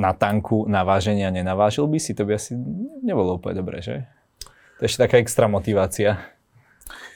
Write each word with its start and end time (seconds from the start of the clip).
na 0.00 0.16
tanku 0.16 0.64
na 0.64 0.80
váženie 0.80 1.28
a 1.28 1.34
nenavážil 1.34 1.84
by 1.84 2.00
si, 2.00 2.16
to 2.16 2.24
by 2.24 2.40
asi 2.40 2.56
nebolo 3.04 3.36
úplne 3.36 3.60
dobré, 3.60 3.84
že? 3.84 4.08
To 4.80 4.88
je 4.88 4.88
ešte 4.88 5.04
taká 5.04 5.20
extra 5.20 5.44
motivácia. 5.44 6.16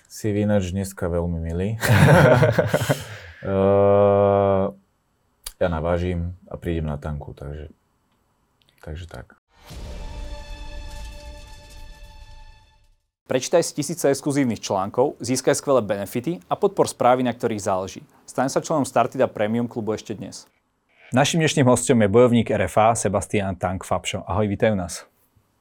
Si 0.05 0.29
ináč 0.29 0.77
dneska 0.77 1.09
veľmi 1.09 1.41
milý. 1.41 1.69
uh, 3.49 4.69
ja 5.57 5.69
navážim 5.73 6.37
a 6.45 6.61
prídem 6.61 6.85
na 6.85 7.01
tanku, 7.01 7.33
takže, 7.33 7.73
takže 8.85 9.09
tak. 9.09 9.41
Prečítaj 13.25 13.65
si 13.65 13.73
tisíce 13.73 14.05
exkluzívnych 14.05 14.61
článkov, 14.61 15.17
získaj 15.17 15.57
skvelé 15.57 15.81
benefity 15.81 16.45
a 16.45 16.61
podpor 16.61 16.85
správy, 16.85 17.25
na 17.25 17.33
ktorých 17.33 17.65
záleží. 17.65 18.05
Staň 18.29 18.53
sa 18.53 18.61
členom 18.61 18.85
Startida 18.85 19.25
Premium 19.25 19.65
klubu 19.65 19.97
ešte 19.97 20.13
dnes. 20.13 20.45
Našim 21.15 21.39
dnešným 21.39 21.71
hostom 21.71 22.03
je 22.03 22.11
bojovník 22.11 22.51
RFA 22.51 22.99
Sebastian 22.99 23.55
Tank 23.55 23.87
Fabšo. 23.87 24.27
Ahoj, 24.27 24.51
vítajú 24.51 24.75
nás. 24.75 25.07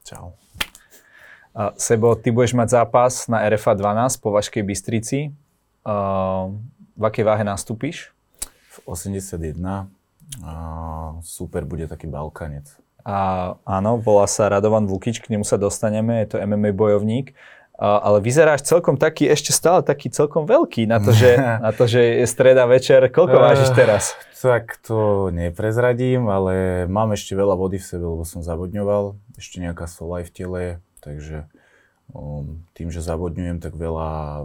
Čau. 0.02 0.34
Uh, 1.53 1.70
Sebo, 1.77 2.17
ty 2.17 2.34
budeš 2.34 2.57
mať 2.57 2.81
zápas 2.81 3.30
na 3.30 3.45
RFA 3.45 3.77
12 3.77 4.17
po 4.17 4.34
Vaškej 4.34 4.66
Bystrici. 4.66 5.30
Uh, 5.85 6.58
v 6.97 7.03
akej 7.05 7.21
váhe 7.21 7.45
nastúpiš? 7.45 8.09
V 8.81 8.97
81. 8.97 9.61
Uh, 10.41 11.21
super, 11.21 11.70
bude 11.70 11.85
taký 11.85 12.09
Balkanec. 12.09 12.73
A 13.05 13.53
áno, 13.61 14.02
volá 14.02 14.25
sa 14.25 14.49
Radovan 14.49 14.89
Vukič, 14.89 15.22
k 15.22 15.30
nemu 15.30 15.45
sa 15.45 15.61
dostaneme, 15.61 16.25
je 16.25 16.33
to 16.33 16.41
MMA 16.41 16.73
bojovník. 16.73 17.38
Ale 17.84 18.23
vyzeráš 18.23 18.64
celkom 18.64 18.96
taký, 18.96 19.28
ešte 19.28 19.52
stále 19.52 19.84
taký 19.84 20.08
celkom 20.08 20.48
veľký 20.48 20.88
na 20.88 21.04
to, 21.04 21.12
že, 21.12 21.36
na 21.68 21.76
to, 21.76 21.84
že 21.84 22.23
je 22.23 22.26
streda 22.32 22.64
večer. 22.64 23.12
Koľko 23.12 23.36
vážiš 23.44 23.76
teraz? 23.76 24.16
Tak 24.40 24.80
to 24.80 25.28
neprezradím, 25.36 26.32
ale 26.32 26.88
mám 26.88 27.12
ešte 27.12 27.36
veľa 27.36 27.59
vody 27.59 27.84
v 27.84 27.88
sebe, 27.88 28.08
lebo 28.08 28.23
som 28.23 28.40
zavodňoval. 28.40 29.20
Ešte 29.36 29.59
nejaká 29.59 29.84
sola 29.92 30.23
aj 30.23 30.32
v 30.32 30.32
tele, 30.32 30.64
takže 31.04 31.44
um, 32.16 32.64
tým, 32.72 32.88
že 32.88 33.03
zavodňujem, 33.03 33.59
tak 33.59 33.75
veľa 33.75 34.44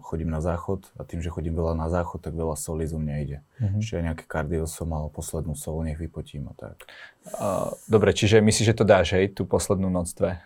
chodím 0.00 0.32
na 0.32 0.40
záchod 0.40 0.88
a 0.96 1.04
tým, 1.04 1.20
že 1.20 1.28
chodím 1.28 1.56
veľa 1.56 1.76
na 1.76 1.92
záchod, 1.92 2.24
tak 2.24 2.32
veľa 2.32 2.56
soli 2.56 2.88
zo 2.88 2.96
mňa 2.96 3.14
ide. 3.20 3.38
Mm-hmm. 3.60 3.80
Čiže 3.80 4.04
nejaké 4.08 4.24
kardio 4.24 4.64
som 4.64 4.88
mal, 4.88 5.12
poslednú 5.12 5.52
sol 5.52 5.84
nech 5.84 6.00
vypotím 6.00 6.48
a 6.48 6.54
tak. 6.56 6.88
Uh, 7.36 7.76
dobre, 7.88 8.16
čiže 8.16 8.40
myslíš, 8.40 8.72
že 8.72 8.76
to 8.76 8.88
dáš, 8.88 9.16
hej, 9.16 9.36
tú 9.36 9.44
poslednú 9.44 9.92
noc 9.92 10.08
dve? 10.16 10.40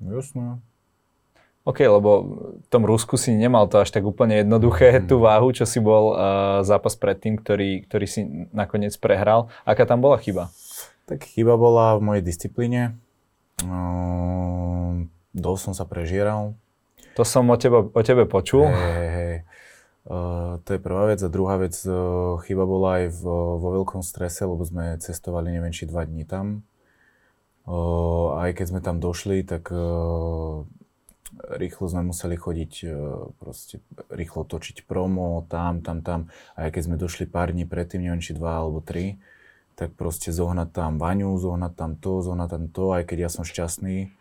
Jasné. 0.00 0.60
OK, 1.62 1.78
lebo 1.86 2.10
v 2.58 2.66
tom 2.66 2.82
Rusku 2.82 3.14
si 3.14 3.30
nemal 3.38 3.70
to 3.70 3.78
až 3.78 3.94
tak 3.94 4.02
úplne 4.02 4.42
jednoduché, 4.42 4.98
mm. 4.98 5.06
tú 5.06 5.22
váhu, 5.22 5.54
čo 5.54 5.62
si 5.62 5.78
bol 5.78 6.14
uh, 6.14 6.66
zápas 6.66 6.98
predtým, 6.98 7.38
ktorý, 7.38 7.86
ktorý 7.86 8.06
si 8.10 8.20
nakoniec 8.50 8.98
prehral. 8.98 9.46
Aká 9.62 9.86
tam 9.86 10.02
bola 10.02 10.18
chyba? 10.18 10.50
Tak 11.06 11.22
chyba 11.22 11.54
bola 11.54 11.94
v 11.98 12.02
mojej 12.02 12.22
disciplíne. 12.26 12.98
Uh, 13.62 15.06
dosť 15.30 15.70
som 15.70 15.74
sa 15.78 15.86
prežieral, 15.86 16.58
to 17.12 17.28
som 17.28 17.44
o 17.52 17.56
tebe, 17.60 17.92
o 17.92 18.02
tebe 18.02 18.24
počul. 18.24 18.72
Hey, 18.72 19.08
hey. 19.12 19.36
Uh, 20.08 20.58
to 20.64 20.74
je 20.74 20.80
prvá 20.80 21.12
vec. 21.12 21.20
A 21.20 21.28
druhá 21.28 21.60
vec, 21.60 21.76
uh, 21.84 22.40
chyba 22.48 22.64
bola 22.64 23.04
aj 23.04 23.12
v, 23.12 23.22
vo 23.60 23.68
veľkom 23.80 24.00
strese, 24.00 24.48
lebo 24.48 24.64
sme 24.64 24.96
cestovali 24.96 25.52
neviem 25.52 25.70
či 25.70 25.84
dva 25.84 26.08
dní 26.08 26.24
tam. 26.24 26.64
Uh, 27.68 28.34
aj 28.40 28.58
keď 28.58 28.66
sme 28.66 28.80
tam 28.80 28.96
došli, 28.98 29.44
tak 29.44 29.68
uh, 29.70 30.64
rýchlo 31.40 31.88
sme 31.88 32.12
museli 32.12 32.36
chodiť, 32.36 32.72
uh, 32.88 33.30
proste 33.40 33.80
rýchlo 34.12 34.44
točiť 34.44 34.84
promo, 34.84 35.44
tam, 35.48 35.80
tam, 35.80 36.04
tam. 36.04 36.20
A 36.56 36.68
aj 36.68 36.76
keď 36.76 36.82
sme 36.86 36.96
došli 37.00 37.24
pár 37.28 37.52
dní 37.52 37.64
predtým, 37.64 38.04
neviem 38.04 38.22
či 38.22 38.36
dva 38.36 38.60
alebo 38.60 38.84
tri, 38.84 39.20
tak 39.74 39.96
proste 39.96 40.30
zohnať 40.30 40.68
tam 40.72 41.00
vaňu, 41.00 41.32
zohnať 41.40 41.72
tam 41.72 41.96
to, 41.96 42.20
zohnať 42.20 42.48
tam 42.48 42.64
to, 42.68 42.84
aj 42.92 43.02
keď 43.08 43.18
ja 43.26 43.30
som 43.32 43.42
šťastný, 43.42 44.12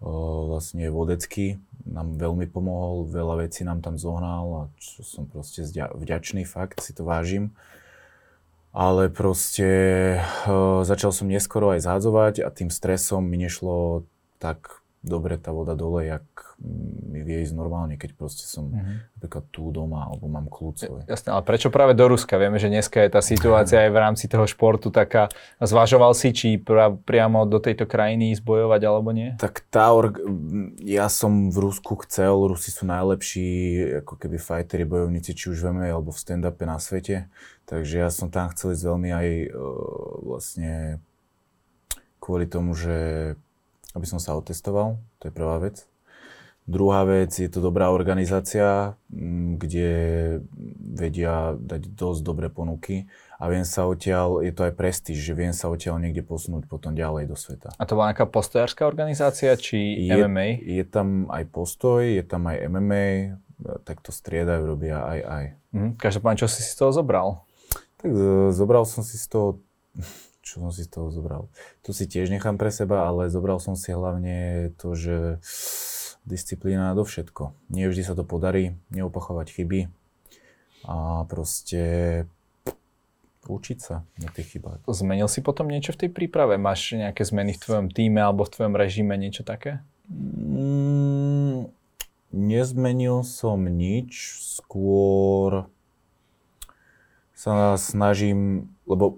vlastne 0.00 0.88
vodecký, 0.88 1.60
nám 1.84 2.16
veľmi 2.16 2.48
pomohol, 2.48 3.04
veľa 3.04 3.44
vecí 3.44 3.68
nám 3.68 3.84
tam 3.84 4.00
zohnal 4.00 4.46
a 4.48 4.62
čo 4.80 5.04
som 5.04 5.28
proste 5.28 5.66
vďačný, 5.74 6.48
fakt 6.48 6.80
si 6.80 6.96
to 6.96 7.04
vážim. 7.04 7.52
Ale 8.70 9.10
proste 9.10 9.66
uh, 10.46 10.86
začal 10.86 11.10
som 11.10 11.26
neskoro 11.26 11.74
aj 11.74 11.82
zádzovať 11.82 12.46
a 12.46 12.54
tým 12.54 12.70
stresom 12.70 13.26
mi 13.26 13.34
nešlo 13.34 14.06
tak 14.38 14.79
dobre 15.00 15.40
tá 15.40 15.48
voda 15.48 15.72
dole, 15.72 16.04
jak 16.04 16.24
mi 17.08 17.24
vie 17.24 17.40
ísť 17.40 17.56
normálne, 17.56 17.96
keď 17.96 18.20
proste 18.20 18.44
som 18.44 18.68
mm-hmm. 18.68 19.16
napríklad 19.16 19.44
tu 19.48 19.72
doma 19.72 20.04
alebo 20.12 20.28
mám 20.28 20.52
kľud 20.52 20.76
svoj. 20.76 21.02
Jasné, 21.08 21.32
ale 21.32 21.40
prečo 21.40 21.72
práve 21.72 21.96
do 21.96 22.04
Ruska? 22.04 22.36
Vieme, 22.36 22.60
že 22.60 22.68
dneska 22.68 23.00
je 23.00 23.08
tá 23.08 23.24
situácia 23.24 23.80
aj 23.88 23.90
v 23.96 23.98
rámci 23.98 24.28
toho 24.28 24.44
športu 24.44 24.92
taká. 24.92 25.32
Zvažoval 25.56 26.12
si, 26.12 26.36
či 26.36 26.60
pra, 26.60 26.92
priamo 26.92 27.48
do 27.48 27.56
tejto 27.56 27.88
krajiny 27.88 28.36
ísť 28.36 28.44
bojovať 28.44 28.80
alebo 28.84 29.08
nie? 29.16 29.32
Tak 29.40 29.64
tá 29.72 29.88
org... 29.96 30.20
ja 30.84 31.08
som 31.08 31.48
v 31.48 31.56
Rusku 31.64 31.96
chcel, 32.04 32.36
Rusi 32.36 32.68
sú 32.68 32.84
najlepší 32.84 33.48
ako 34.04 34.20
keby 34.20 34.36
fighteri, 34.36 34.84
bojovníci, 34.84 35.32
či 35.32 35.48
už 35.48 35.64
v 35.64 35.80
MMA 35.80 35.96
alebo 35.96 36.12
v 36.12 36.20
stand-upe 36.20 36.68
na 36.68 36.76
svete. 36.76 37.32
Takže 37.64 38.04
ja 38.04 38.12
som 38.12 38.28
tam 38.28 38.52
chcel 38.52 38.76
ísť 38.76 38.84
veľmi 38.84 39.10
aj 39.16 39.28
uh, 39.48 39.60
vlastne 40.28 40.72
kvôli 42.20 42.44
tomu, 42.44 42.76
že 42.76 42.98
aby 43.94 44.06
som 44.06 44.22
sa 44.22 44.38
otestoval, 44.38 44.98
to 45.18 45.28
je 45.28 45.32
prvá 45.34 45.58
vec. 45.58 45.86
Druhá 46.70 47.02
vec, 47.02 47.34
je 47.34 47.50
to 47.50 47.58
dobrá 47.58 47.90
organizácia, 47.90 48.94
mm, 49.10 49.58
kde 49.58 49.90
vedia 50.94 51.58
dať 51.58 51.90
dosť 51.98 52.20
dobré 52.22 52.46
ponuky 52.46 53.10
a 53.42 53.50
viem 53.50 53.66
sa 53.66 53.90
odtiaľ, 53.90 54.44
je 54.44 54.52
to 54.54 54.68
aj 54.68 54.78
prestíž, 54.78 55.18
že 55.18 55.34
viem 55.34 55.50
sa 55.50 55.66
odtiaľ 55.66 55.98
niekde 55.98 56.22
posunúť 56.22 56.70
potom 56.70 56.94
ďalej 56.94 57.26
do 57.26 57.34
sveta. 57.34 57.74
A 57.74 57.82
to 57.88 57.98
bola 57.98 58.14
nejaká 58.14 58.28
postojárska 58.28 58.86
organizácia, 58.86 59.50
či 59.58 59.98
je, 59.98 60.14
MMA? 60.14 60.62
Je 60.62 60.84
tam 60.86 61.26
aj 61.32 61.48
postoj, 61.50 62.06
je 62.06 62.22
tam 62.22 62.46
aj 62.46 62.62
MMA, 62.70 63.06
tak 63.82 64.04
to 64.04 64.14
striedajú, 64.14 64.62
robia 64.62 65.02
aj 65.02 65.20
aj. 65.26 65.44
Mhm. 65.74 65.88
Každopádne, 65.98 66.38
čo 66.38 66.48
si 66.48 66.62
z 66.62 66.74
toho 66.76 66.94
zobral? 66.94 67.42
Tak 67.98 68.10
e, 68.14 68.52
zobral 68.54 68.86
som 68.86 69.02
si 69.02 69.18
z 69.18 69.26
toho 69.26 69.48
čo 70.50 70.58
som 70.58 70.74
si 70.74 70.82
z 70.82 70.90
toho 70.90 71.14
zobral. 71.14 71.46
To 71.86 71.94
si 71.94 72.10
tiež 72.10 72.26
nechám 72.26 72.58
pre 72.58 72.74
seba, 72.74 73.06
ale 73.06 73.30
zobral 73.30 73.62
som 73.62 73.78
si 73.78 73.94
hlavne 73.94 74.70
to, 74.74 74.98
že 74.98 75.38
disciplína 76.26 76.90
do 76.98 77.06
všetko. 77.06 77.54
Nie 77.70 77.86
vždy 77.86 78.02
sa 78.02 78.18
to 78.18 78.26
podarí, 78.26 78.74
neopachovať 78.90 79.46
chyby 79.54 79.80
a 80.90 81.22
proste 81.30 82.24
učiť 83.46 83.78
sa 83.78 84.02
na 84.18 84.28
tých 84.30 84.58
chybách. 84.58 84.84
Zmenil 84.90 85.30
si 85.30 85.40
potom 85.40 85.70
niečo 85.70 85.94
v 85.94 86.06
tej 86.06 86.10
príprave? 86.10 86.58
Máš 86.60 86.98
nejaké 86.98 87.22
zmeny 87.22 87.56
v 87.56 87.62
tvojom 87.62 87.86
týme 87.88 88.20
alebo 88.20 88.42
v 88.42 88.52
tvojom 88.52 88.74
režime, 88.74 89.14
niečo 89.16 89.46
také? 89.46 89.80
Mm, 90.10 91.70
nezmenil 92.34 93.22
som 93.22 93.62
nič, 93.64 94.42
skôr 94.58 95.70
sa 97.32 97.80
snažím, 97.80 98.68
lebo 98.84 99.16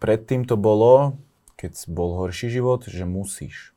Predtým 0.00 0.48
to 0.48 0.56
bolo, 0.56 1.20
keď 1.60 1.76
bol 1.92 2.16
horší 2.16 2.48
život, 2.48 2.88
že 2.88 3.04
musíš. 3.04 3.76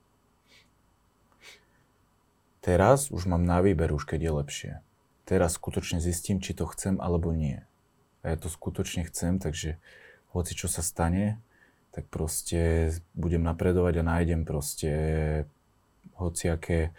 Teraz 2.64 3.12
už 3.12 3.28
mám 3.28 3.44
na 3.44 3.60
výber, 3.60 3.92
už 3.92 4.08
keď 4.08 4.20
je 4.24 4.32
lepšie. 4.32 4.72
Teraz 5.28 5.60
skutočne 5.60 6.00
zistím, 6.00 6.40
či 6.40 6.56
to 6.56 6.64
chcem 6.72 6.96
alebo 7.04 7.36
nie. 7.36 7.60
A 8.24 8.32
ja 8.32 8.36
to 8.40 8.48
skutočne 8.48 9.04
chcem, 9.04 9.36
takže 9.36 9.76
hoci 10.32 10.56
čo 10.56 10.72
sa 10.72 10.80
stane, 10.80 11.44
tak 11.92 12.08
proste 12.08 12.96
budem 13.20 13.44
napredovať 13.44 14.00
a 14.00 14.08
nájdem 14.16 14.48
proste 14.48 14.92
hociaké 16.16 16.96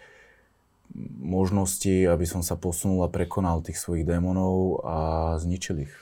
možnosti, 1.17 2.05
aby 2.05 2.29
som 2.29 2.45
sa 2.45 2.53
posunul 2.53 3.01
a 3.01 3.09
prekonal 3.09 3.65
tých 3.65 3.81
svojich 3.81 4.05
démonov 4.05 4.85
a 4.85 4.97
zničil 5.41 5.89
ich. 5.89 5.93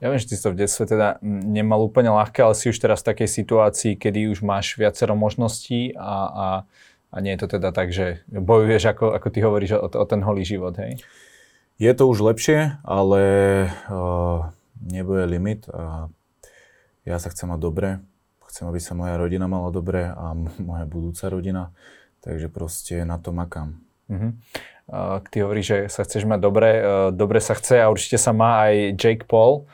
Ja 0.00 0.08
viem, 0.08 0.16
že 0.16 0.32
ty 0.32 0.34
si 0.36 0.44
to 0.44 0.56
v 0.56 0.64
detstve 0.64 0.88
teda 0.88 1.20
nemal 1.22 1.84
úplne 1.84 2.08
ľahké, 2.08 2.40
ale 2.40 2.56
si 2.56 2.72
už 2.72 2.80
teraz 2.80 3.04
v 3.04 3.12
takej 3.12 3.28
situácii, 3.28 3.92
kedy 4.00 4.32
už 4.32 4.40
máš 4.40 4.80
viacero 4.80 5.12
možností 5.12 5.92
a, 5.92 6.16
a, 6.24 6.48
a 7.12 7.16
nie 7.20 7.36
je 7.36 7.40
to 7.44 7.60
teda 7.60 7.68
tak, 7.68 7.92
že 7.92 8.24
bojuješ, 8.32 8.96
ako, 8.96 9.12
ako 9.12 9.28
ty 9.28 9.38
hovoríš, 9.44 9.76
o, 9.76 9.92
o 9.92 10.06
ten 10.08 10.24
holý 10.24 10.40
život, 10.40 10.72
hej? 10.80 10.96
Je 11.76 11.92
to 11.92 12.08
už 12.08 12.24
lepšie, 12.32 12.80
ale 12.80 13.22
uh, 13.92 14.48
nebude 14.80 15.24
limit 15.28 15.68
a 15.68 16.08
ja 17.08 17.16
sa 17.16 17.32
chcem 17.32 17.48
mať 17.48 17.60
dobre. 17.60 17.88
Chcem, 18.48 18.68
aby 18.68 18.80
sa 18.80 18.92
moja 18.92 19.16
rodina 19.20 19.48
mala 19.48 19.72
dobre 19.72 20.12
a 20.12 20.36
moja 20.60 20.84
budúca 20.84 21.28
rodina. 21.32 21.72
Takže 22.20 22.52
proste 22.52 23.08
na 23.08 23.16
to 23.16 23.32
makám. 23.32 23.80
Uh-huh. 24.12 24.36
Uh, 24.92 25.24
ty 25.32 25.40
hovoríš, 25.40 25.66
že 25.72 25.78
sa 25.88 26.04
chceš 26.04 26.28
mať 26.28 26.40
dobre. 26.44 26.68
Uh, 26.84 27.08
dobre 27.16 27.40
sa 27.40 27.56
chce 27.56 27.80
a 27.80 27.88
určite 27.88 28.20
sa 28.20 28.36
má 28.36 28.68
aj 28.68 29.00
Jake 29.00 29.24
Paul 29.24 29.64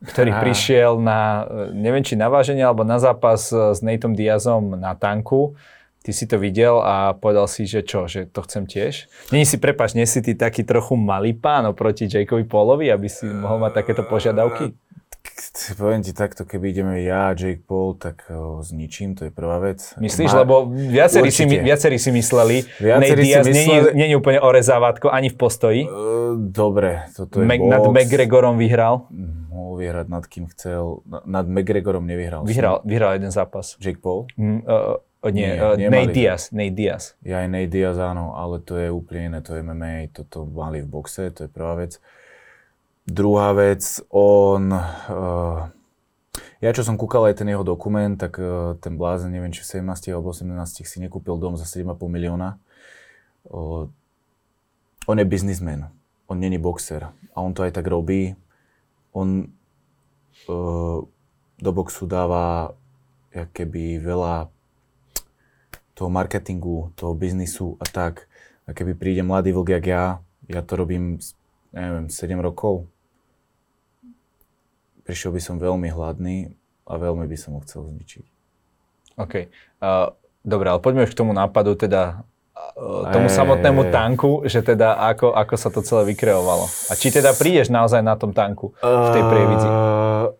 ktorý 0.00 0.32
Aha. 0.32 0.40
prišiel 0.40 0.96
na, 0.96 1.44
neviem 1.76 2.00
či 2.00 2.16
na 2.16 2.32
váženie, 2.32 2.64
alebo 2.64 2.88
na 2.88 2.96
zápas 2.96 3.52
s 3.52 3.84
Nateom 3.84 4.16
Diazom 4.16 4.80
na 4.80 4.96
tanku. 4.96 5.54
Ty 6.00 6.16
si 6.16 6.24
to 6.24 6.40
videl 6.40 6.80
a 6.80 7.12
povedal 7.12 7.44
si, 7.44 7.68
že 7.68 7.84
čo, 7.84 8.08
že 8.08 8.24
to 8.24 8.40
chcem 8.48 8.64
tiež? 8.64 9.04
Není 9.28 9.44
si, 9.44 9.60
prepač, 9.60 9.92
nie 9.92 10.08
si 10.08 10.24
ty 10.24 10.32
taký 10.32 10.64
trochu 10.64 10.96
malý 10.96 11.36
pán 11.36 11.68
oproti 11.68 12.08
Jakeovi 12.08 12.48
Paulovi, 12.48 12.88
aby 12.88 13.04
si 13.04 13.28
mohol 13.28 13.60
mať 13.60 13.84
takéto 13.84 14.08
požiadavky? 14.08 14.72
Poviem 15.78 16.04
ti 16.04 16.12
takto, 16.12 16.44
keby 16.44 16.74
ideme 16.74 16.94
ja 17.00 17.32
a 17.32 17.36
Jake 17.36 17.64
Paul, 17.64 17.96
tak 17.96 18.28
ho 18.28 18.60
zničím, 18.60 19.16
to 19.16 19.26
je 19.28 19.32
prvá 19.32 19.56
vec. 19.58 19.80
Myslíš, 19.96 20.30
Ma... 20.36 20.44
lebo 20.44 20.68
viacerí 20.68 21.32
si, 21.32 21.48
viacerí 21.48 21.96
si 21.96 22.10
mysleli, 22.12 22.62
viacerí 22.78 23.24
Nate 23.24 23.24
Diaz 23.24 23.44
si 23.46 23.52
mysleli... 23.52 23.96
je 23.96 24.16
úplne 24.16 24.40
orezávátko 24.44 25.08
ani 25.08 25.32
v 25.32 25.36
postoji. 25.40 25.80
Dobre, 26.36 27.08
toto 27.16 27.40
je 27.40 27.46
Mac, 27.48 27.60
Nad 27.60 27.84
McGregorom 27.88 28.60
vyhral? 28.60 29.08
Mohol 29.50 29.74
vyhrať 29.80 30.06
nad 30.12 30.24
kým 30.28 30.44
chcel. 30.52 31.02
Nad 31.08 31.46
McGregorom 31.48 32.04
nevyhral. 32.04 32.44
Vyhral, 32.44 32.84
vyhral 32.84 33.16
jeden 33.16 33.32
zápas. 33.32 33.80
Jake 33.80 33.98
Paul? 33.98 34.28
Mm, 34.36 34.62
uh, 34.68 35.00
nie, 35.28 35.56
nie 35.76 35.88
uh, 35.88 35.92
Nate 35.92 36.12
Diaz, 36.16 36.48
Nate 36.52 36.76
Diaz. 36.76 37.16
Ja 37.20 37.44
aj 37.44 37.48
Nate 37.52 37.72
Diaz, 37.72 37.96
áno, 38.00 38.32
ale 38.36 38.60
to 38.64 38.80
je 38.80 38.88
úplne 38.88 39.32
iné, 39.32 39.38
to 39.44 39.52
je 39.56 39.60
MMA, 39.60 40.12
toto 40.16 40.48
mali 40.48 40.80
v 40.80 40.88
boxe, 40.88 41.28
to 41.32 41.44
je 41.44 41.50
prvá 41.50 41.76
vec. 41.76 42.00
Druhá 43.06 43.52
vec, 43.52 44.02
on... 44.12 44.72
Uh, 44.72 45.70
ja 46.60 46.76
čo 46.76 46.84
som 46.84 47.00
kúkal 47.00 47.32
aj 47.32 47.40
ten 47.40 47.48
jeho 47.48 47.64
dokument, 47.64 48.12
tak 48.20 48.36
uh, 48.36 48.76
ten 48.80 49.00
blázen, 49.00 49.32
neviem, 49.32 49.52
či 49.52 49.64
v 49.64 49.80
17 49.80 50.12
alebo 50.12 50.36
18 50.36 50.84
si 50.84 50.98
nekúpil 51.00 51.40
dom 51.40 51.56
za 51.56 51.64
7,5 51.64 51.96
milióna. 52.04 52.60
Uh, 53.48 53.88
on 55.08 55.16
je 55.16 55.24
biznismen, 55.24 55.88
on 56.28 56.36
není 56.36 56.60
boxer 56.60 57.08
a 57.32 57.36
on 57.40 57.56
to 57.56 57.64
aj 57.64 57.72
tak 57.72 57.88
robí. 57.88 58.36
On 59.16 59.48
uh, 60.46 60.98
do 61.56 61.70
boxu 61.72 62.04
dáva 62.04 62.76
keby 63.32 64.02
veľa 64.02 64.50
toho 65.94 66.08
marketingu, 66.08 66.92
toho 66.96 67.12
biznisu 67.12 67.76
a 67.76 67.84
tak. 67.84 68.24
A 68.64 68.72
keby 68.72 68.96
príde 68.96 69.22
mladý 69.24 69.52
vlk, 69.52 69.68
jak 69.80 69.86
ja, 69.86 70.04
ja 70.48 70.60
to 70.64 70.80
robím, 70.80 71.20
neviem, 71.74 72.06
7 72.10 72.38
rokov, 72.38 72.86
prišiel 75.06 75.34
by 75.34 75.40
som 75.42 75.56
veľmi 75.58 75.90
hladný 75.90 76.54
a 76.86 76.94
veľmi 76.98 77.26
by 77.26 77.36
som 77.38 77.58
ho 77.58 77.60
chcel 77.66 77.86
zničiť. 77.90 78.24
OK. 79.18 79.34
Uh, 79.82 80.14
dobre, 80.46 80.70
ale 80.70 80.80
poďme 80.82 81.06
už 81.06 81.12
k 81.12 81.20
tomu 81.20 81.34
nápadu, 81.34 81.74
teda 81.74 82.22
uh, 82.78 83.10
tomu 83.10 83.26
e... 83.26 83.32
samotnému 83.32 83.90
tanku, 83.90 84.46
že 84.46 84.62
teda 84.62 84.96
ako, 85.10 85.34
ako 85.34 85.54
sa 85.58 85.68
to 85.70 85.82
celé 85.82 86.14
vykreovalo. 86.14 86.66
A 86.88 86.92
či 86.94 87.10
teda 87.10 87.34
prídeš 87.34 87.70
naozaj 87.74 88.00
na 88.00 88.14
tom 88.14 88.30
tanku 88.30 88.74
v 88.78 89.08
tej 89.12 89.22
prievidzi? 89.26 89.68
Uh, 89.68 90.34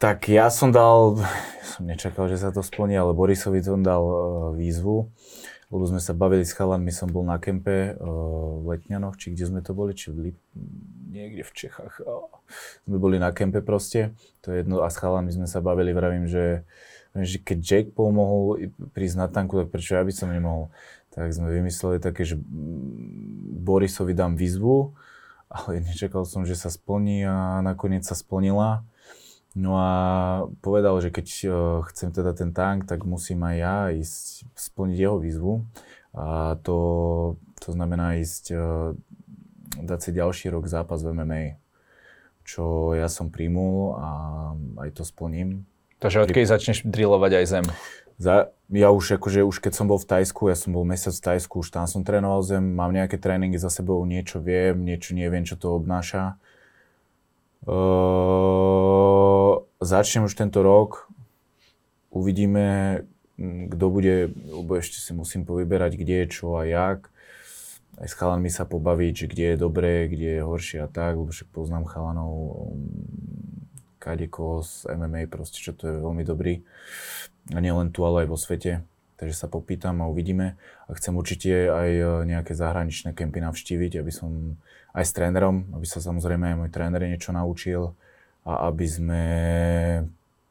tak 0.00 0.28
ja 0.28 0.48
som 0.52 0.72
dal, 0.72 1.20
som 1.76 1.82
nečakal, 1.84 2.28
že 2.28 2.40
sa 2.40 2.50
to 2.52 2.60
splní, 2.60 2.96
ale 2.96 3.16
Borisovi 3.16 3.60
som 3.64 3.80
dal 3.80 4.02
uh, 4.02 4.16
výzvu, 4.56 5.08
lebo 5.74 5.90
sme 5.90 5.98
sa 5.98 6.14
bavili 6.14 6.46
s 6.46 6.54
chalanmi, 6.54 6.94
som 6.94 7.10
bol 7.10 7.26
na 7.26 7.42
kempe 7.42 7.98
uh, 7.98 8.62
v 8.62 8.78
Letňanoch, 8.78 9.18
či 9.18 9.34
kde 9.34 9.50
sme 9.50 9.60
to 9.60 9.74
boli, 9.74 9.90
či 9.90 10.14
v 10.14 10.30
Lip... 10.30 10.38
niekde 11.10 11.42
v 11.42 11.50
Čechách. 11.50 11.98
Uh, 12.06 12.30
sme 12.86 13.02
boli 13.02 13.18
na 13.18 13.34
kempe 13.34 13.58
proste, 13.58 14.14
to 14.38 14.54
je 14.54 14.62
jedno, 14.62 14.86
a 14.86 14.88
s 14.88 15.02
chalanmi 15.02 15.34
sme 15.34 15.50
sa 15.50 15.58
bavili, 15.58 15.90
vravím, 15.90 16.30
že, 16.30 16.62
že 17.18 17.42
keď 17.42 17.58
Jack 17.58 17.86
Paul 17.90 18.14
mohol 18.14 18.70
prísť 18.94 19.16
na 19.18 19.26
tanku, 19.26 19.58
tak 19.58 19.74
prečo 19.74 19.98
ja 19.98 20.06
by 20.06 20.14
som 20.14 20.30
nemohol? 20.30 20.70
Tak 21.10 21.34
sme 21.34 21.50
vymysleli 21.50 21.98
také, 21.98 22.22
že 22.22 22.38
Borisovi 23.66 24.14
dám 24.14 24.38
výzvu, 24.38 24.94
ale 25.50 25.82
nečakal 25.82 26.22
som, 26.22 26.46
že 26.46 26.54
sa 26.54 26.70
splní 26.70 27.26
a 27.26 27.62
nakoniec 27.66 28.06
sa 28.06 28.14
splnila. 28.14 28.86
No 29.54 29.78
a 29.78 29.90
povedal, 30.66 30.98
že 30.98 31.14
keď 31.14 31.26
uh, 31.46 31.52
chcem 31.86 32.10
teda 32.10 32.34
ten 32.34 32.50
tank, 32.50 32.90
tak 32.90 33.06
musím 33.06 33.46
aj 33.46 33.56
ja 33.56 33.76
ísť 33.94 34.50
splniť 34.50 34.98
jeho 34.98 35.16
výzvu. 35.22 35.62
A 36.14 36.58
to, 36.66 36.76
to 37.62 37.70
znamená 37.70 38.18
ísť, 38.18 38.50
uh, 38.50 38.98
dať 39.78 40.00
si 40.02 40.10
ďalší 40.10 40.46
rok 40.50 40.66
zápas 40.66 41.06
v 41.06 41.14
MMA, 41.14 41.42
čo 42.42 42.94
ja 42.98 43.06
som 43.06 43.30
príjmul 43.30 43.94
a 43.94 44.10
aj 44.82 44.90
to 44.98 45.06
splním. 45.06 45.70
Takže 46.02 46.26
odkedy 46.26 46.50
začneš 46.50 46.82
drillovať 46.82 47.32
aj 47.38 47.46
zem? 47.46 47.66
Za, 48.18 48.54
ja 48.70 48.94
už, 48.94 49.18
akože, 49.18 49.42
už 49.42 49.58
keď 49.58 49.72
som 49.74 49.86
bol 49.90 49.98
v 49.98 50.06
Tajsku, 50.06 50.46
ja 50.50 50.54
som 50.58 50.70
bol 50.70 50.86
mesiac 50.86 51.14
v 51.14 51.24
Tajsku, 51.34 51.62
už 51.62 51.74
tam 51.74 51.86
som 51.90 52.06
trénoval 52.06 52.46
zem, 52.46 52.62
mám 52.62 52.94
nejaké 52.94 53.18
tréningy 53.18 53.58
za 53.58 53.70
sebou, 53.70 54.02
niečo 54.06 54.38
viem, 54.38 54.82
niečo 54.82 55.14
neviem, 55.18 55.42
čo 55.42 55.58
to 55.58 55.74
obnáša. 55.74 56.38
Uh, 57.64 59.03
začnem 59.84 60.24
už 60.24 60.34
tento 60.34 60.64
rok, 60.64 61.08
uvidíme, 62.10 63.02
kto 63.38 63.84
bude, 63.90 64.30
lebo 64.30 64.78
ešte 64.78 65.02
si 65.02 65.10
musím 65.10 65.42
povyberať, 65.42 65.98
kde 65.98 66.30
čo 66.30 66.54
a 66.56 66.62
jak. 66.64 67.10
Aj 67.94 68.10
s 68.10 68.14
chalanmi 68.14 68.50
sa 68.50 68.66
pobaviť, 68.66 69.12
že 69.14 69.26
kde 69.30 69.44
je 69.54 69.56
dobré, 69.58 70.10
kde 70.10 70.38
je 70.38 70.42
horšie 70.42 70.82
a 70.82 70.88
tak, 70.90 71.14
lebo 71.14 71.30
však 71.30 71.50
poznám 71.54 71.86
chalanov 71.86 72.30
um, 72.34 72.90
kadeko 74.02 74.62
z 74.66 74.90
MMA, 74.90 75.30
proste, 75.30 75.62
čo 75.62 75.74
to 75.74 75.86
je 75.86 76.02
veľmi 76.02 76.26
dobrý. 76.26 76.62
A 77.54 77.58
nielen 77.62 77.94
tu, 77.94 78.02
ale 78.02 78.26
aj 78.26 78.28
vo 78.30 78.38
svete. 78.38 78.82
Takže 79.14 79.46
sa 79.46 79.46
popýtam 79.46 80.02
a 80.02 80.10
uvidíme. 80.10 80.58
A 80.90 80.90
chcem 80.98 81.14
určite 81.14 81.70
aj 81.70 81.90
e, 81.94 82.04
nejaké 82.26 82.50
zahraničné 82.50 83.14
kempy 83.14 83.38
navštíviť, 83.38 84.02
aby 84.02 84.10
som 84.10 84.58
aj 84.90 85.04
s 85.06 85.12
trénerom, 85.14 85.70
aby 85.70 85.86
sa 85.86 86.02
samozrejme 86.02 86.50
aj 86.50 86.56
môj 86.58 86.70
tréner 86.74 87.02
niečo 87.06 87.30
naučil 87.30 87.94
a 88.44 88.68
aby 88.68 88.86
sme 88.86 89.22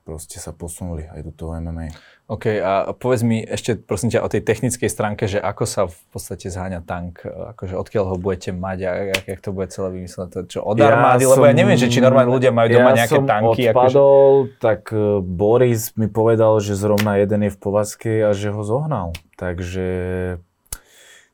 proste 0.04 0.36
sa 0.36 0.52
posunuli 0.52 1.08
aj 1.08 1.22
do 1.24 1.32
toho 1.32 1.56
MMA. 1.64 1.96
OK, 2.28 2.60
a 2.60 2.92
povedz 2.92 3.24
mi 3.24 3.40
ešte 3.40 3.80
prosím 3.80 4.12
ťa 4.12 4.24
o 4.24 4.28
tej 4.28 4.44
technickej 4.44 4.90
stránke, 4.92 5.32
že 5.32 5.40
ako 5.40 5.64
sa 5.64 5.88
v 5.88 5.96
podstate 6.12 6.52
zháňa 6.52 6.84
tank, 6.84 7.24
akože 7.24 7.76
odkiaľ 7.80 8.06
ho 8.12 8.16
budete 8.20 8.52
mať 8.52 8.78
a 8.84 8.92
jak, 9.16 9.24
jak 9.32 9.40
to 9.40 9.50
bude 9.56 9.72
celé 9.72 9.90
vymyslené, 9.96 10.28
to, 10.32 10.44
čo 10.44 10.60
od 10.60 10.76
armády, 10.80 11.24
ja 11.24 11.32
lebo 11.32 11.44
som, 11.44 11.48
ja 11.48 11.56
neviem, 11.56 11.80
že 11.80 11.88
či 11.88 12.04
normálne 12.04 12.32
ľudia 12.32 12.52
majú 12.52 12.68
doma 12.68 12.92
ja 12.92 12.98
nejaké 13.04 13.20
tanky. 13.24 13.62
Ja 13.64 13.72
som 13.72 13.80
odpadol, 13.80 14.32
akože... 14.44 14.60
tak 14.60 14.82
e, 14.92 15.04
Boris 15.24 15.82
mi 15.96 16.08
povedal, 16.12 16.54
že 16.60 16.76
zrovna 16.76 17.20
jeden 17.20 17.48
je 17.48 17.52
v 17.56 17.58
Povazke 17.60 18.14
a 18.28 18.36
že 18.36 18.52
ho 18.52 18.62
zohnal. 18.64 19.16
Takže 19.40 19.88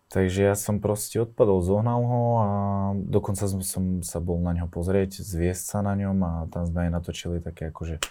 Takže 0.10 0.42
ja 0.42 0.58
som 0.58 0.82
proste 0.82 1.22
odpadol, 1.22 1.62
zohnal 1.62 2.02
ho 2.02 2.24
a 2.42 2.50
dokonca 2.98 3.46
som, 3.46 3.62
som 3.62 3.84
sa 4.02 4.18
bol 4.18 4.42
na 4.42 4.58
ňo 4.58 4.66
pozrieť, 4.66 5.22
zviesť 5.22 5.78
sa 5.78 5.80
na 5.86 5.94
ňom 5.94 6.18
a 6.26 6.32
tam 6.50 6.66
sme 6.66 6.90
aj 6.90 6.92
natočili 6.98 7.38
také 7.38 7.70
akože 7.70 8.02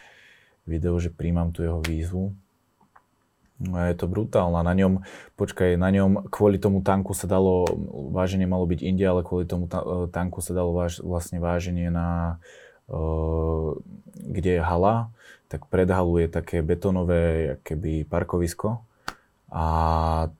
video, 0.62 0.95
že 1.03 1.11
príjmam 1.11 1.50
tu 1.50 1.67
jeho 1.67 1.83
výzvu. 1.83 2.31
No 3.59 3.75
je 3.83 3.99
to 3.99 4.06
brutálne. 4.06 4.62
Na 4.62 4.71
ňom, 4.79 5.03
počkaj, 5.35 5.75
na 5.75 5.91
ňom 5.91 6.31
kvôli 6.31 6.62
tomu 6.62 6.87
tanku 6.87 7.19
sa 7.19 7.27
dalo, 7.27 7.67
váženie 8.15 8.47
malo 8.47 8.62
byť 8.71 8.81
inde, 8.87 9.03
ale 9.03 9.27
kvôli 9.27 9.50
tomu 9.50 9.67
e, 9.67 10.06
tanku 10.15 10.39
sa 10.39 10.55
dalo 10.55 10.71
váž, 10.71 11.03
vlastne 11.03 11.43
váženie 11.43 11.91
na, 11.91 12.39
uh, 12.87 13.75
kde 14.15 14.59
je 14.59 14.62
hala, 14.62 15.11
tak 15.50 15.67
pred 15.67 15.91
halu 15.91 16.23
je 16.23 16.31
také 16.31 16.62
betonové, 16.62 17.59
keby 17.67 18.06
parkovisko 18.06 18.87
a 19.49 19.64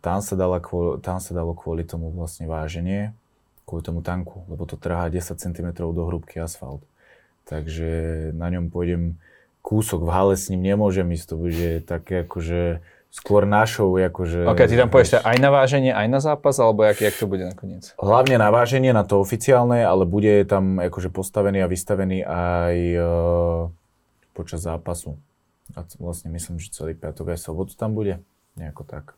tam 0.05 0.21
sa, 0.21 0.37
dala 0.37 0.61
kvôli, 0.61 1.00
tam 1.00 1.17
sa 1.17 1.33
dalo 1.33 1.57
kvôli 1.57 1.81
tomu 1.81 2.12
vlastne 2.12 2.45
váženie, 2.45 3.17
kvôli 3.65 3.81
tomu 3.81 4.05
tanku, 4.05 4.45
lebo 4.53 4.69
to 4.69 4.77
trhá 4.77 5.09
10 5.09 5.33
cm 5.33 5.69
do 5.73 6.03
hrúbky 6.05 6.37
asfalt. 6.45 6.85
Takže 7.49 8.31
na 8.37 8.53
ňom 8.53 8.69
pôjdem 8.69 9.17
kúsok, 9.65 10.05
v 10.05 10.12
hale 10.12 10.35
s 10.37 10.53
ním 10.53 10.61
nemôžem 10.61 11.09
ísť, 11.09 11.25
to 11.25 11.37
bude 11.41 11.69
také 11.88 12.29
akože 12.29 12.85
skôr 13.09 13.49
našou, 13.49 13.97
akože... 13.97 14.45
Ok, 14.45 14.69
ty 14.69 14.77
tam 14.77 14.93
pôjdeš 14.93 15.25
aj 15.25 15.37
na 15.41 15.49
váženie, 15.49 15.97
aj 15.97 16.09
na 16.12 16.21
zápas, 16.21 16.61
alebo 16.61 16.85
jak, 16.85 17.00
jak 17.00 17.17
to 17.17 17.25
bude 17.25 17.49
nakoniec? 17.49 17.97
Hlavne 17.97 18.37
na 18.37 18.53
váženie, 18.53 18.93
na 18.93 19.09
to 19.09 19.17
oficiálne, 19.25 19.81
ale 19.81 20.05
bude 20.05 20.45
tam 20.45 20.77
akože 20.77 21.09
postavený 21.09 21.65
a 21.65 21.73
vystavený 21.73 22.29
aj 22.29 22.77
uh, 23.00 23.73
počas 24.37 24.69
zápasu. 24.69 25.17
A 25.73 25.88
vlastne 25.97 26.29
myslím, 26.29 26.61
že 26.61 26.69
celý 26.69 26.93
piatok 26.93 27.33
aj 27.33 27.41
sobotu 27.41 27.73
tam 27.73 27.97
bude 27.97 28.21
nejako 28.59 28.85
tak. 28.85 29.15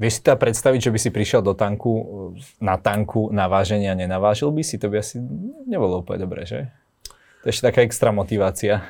Vieš 0.00 0.16
si 0.16 0.24
teda 0.24 0.40
predstaviť, 0.40 0.80
že 0.88 0.92
by 0.96 0.98
si 0.98 1.10
prišiel 1.12 1.44
do 1.44 1.52
tanku, 1.52 1.92
na 2.56 2.80
tanku 2.80 3.28
na 3.28 3.52
váženie 3.52 3.92
a 3.92 3.98
nenavážil 3.98 4.48
by 4.48 4.64
si? 4.64 4.80
To 4.80 4.88
by 4.88 5.04
asi 5.04 5.20
nebolo 5.68 6.00
úplne 6.00 6.24
dobré, 6.24 6.48
že? 6.48 6.72
To 7.44 7.48
je 7.48 7.52
ešte 7.52 7.68
taká 7.68 7.84
extra 7.84 8.08
motivácia. 8.08 8.80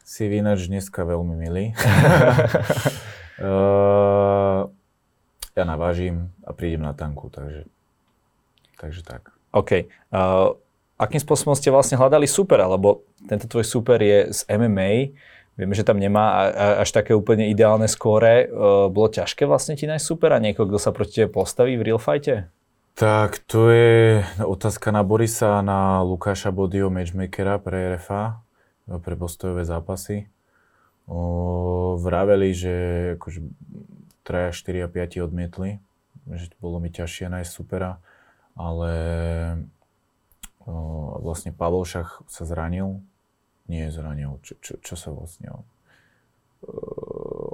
Si 0.00 0.24
vinač 0.24 0.72
dneska 0.72 1.04
veľmi 1.04 1.36
milý. 1.36 1.76
uh, 3.44 4.64
ja 5.58 5.64
navážim 5.68 6.32
a 6.48 6.56
prídem 6.56 6.88
na 6.88 6.96
tanku, 6.96 7.28
takže, 7.28 7.68
takže 8.80 9.04
tak. 9.04 9.36
OK. 9.52 9.84
Uh, 10.08 10.56
akým 10.96 11.20
spôsobom 11.20 11.52
ste 11.52 11.68
vlastne 11.68 12.00
hľadali 12.00 12.24
super, 12.24 12.60
alebo 12.64 13.04
tento 13.28 13.44
tvoj 13.44 13.68
super 13.68 14.00
je 14.00 14.32
z 14.32 14.40
MMA, 14.48 15.12
Vieme, 15.56 15.72
že 15.72 15.88
tam 15.88 15.96
nemá 15.96 16.52
až 16.84 16.92
také 16.92 17.16
úplne 17.16 17.48
ideálne 17.48 17.88
skóre. 17.88 18.44
E, 18.44 18.46
bolo 18.92 19.08
ťažké 19.08 19.48
vlastne 19.48 19.72
ti 19.72 19.88
nájsť 19.88 20.04
super 20.04 20.36
a 20.36 20.38
niekoho, 20.38 20.68
kto 20.68 20.76
sa 20.76 20.92
proti 20.92 21.24
tebe 21.24 21.32
postaví 21.32 21.80
v 21.80 21.84
real 21.92 22.00
fighte? 22.00 22.52
Tak 22.96 23.40
to 23.48 23.72
je 23.72 24.20
otázka 24.44 24.92
na 24.92 25.00
Borisa 25.00 25.60
a 25.60 25.64
na 25.64 26.04
Lukáša 26.04 26.52
Bodio, 26.52 26.92
matchmakera 26.92 27.56
pre 27.56 27.96
RFA, 27.96 28.40
pre 29.00 29.16
postojové 29.16 29.64
zápasy. 29.64 30.28
O, 31.08 31.96
vraveli, 32.00 32.52
že 32.52 32.74
akože 33.16 33.40
3, 34.28 34.52
4 34.52 34.84
a 34.84 34.88
5 34.92 35.24
odmietli, 35.24 35.80
že 36.36 36.52
bolo 36.60 36.84
mi 36.84 36.92
ťažšie 36.92 37.32
nájsť 37.32 37.52
supera, 37.52 37.96
ale 38.52 38.92
o, 40.68 40.72
vlastne 41.24 41.52
Pavol 41.52 41.88
Šach 41.88 42.20
sa 42.28 42.44
zranil 42.44 43.00
Nie, 43.66 43.90
zranil. 43.90 44.38
Čo, 44.42 44.54
čo, 44.62 44.72
čo 44.82 44.94
sa 44.94 45.10
vlastne... 45.10 45.50
Uh, 45.50 45.58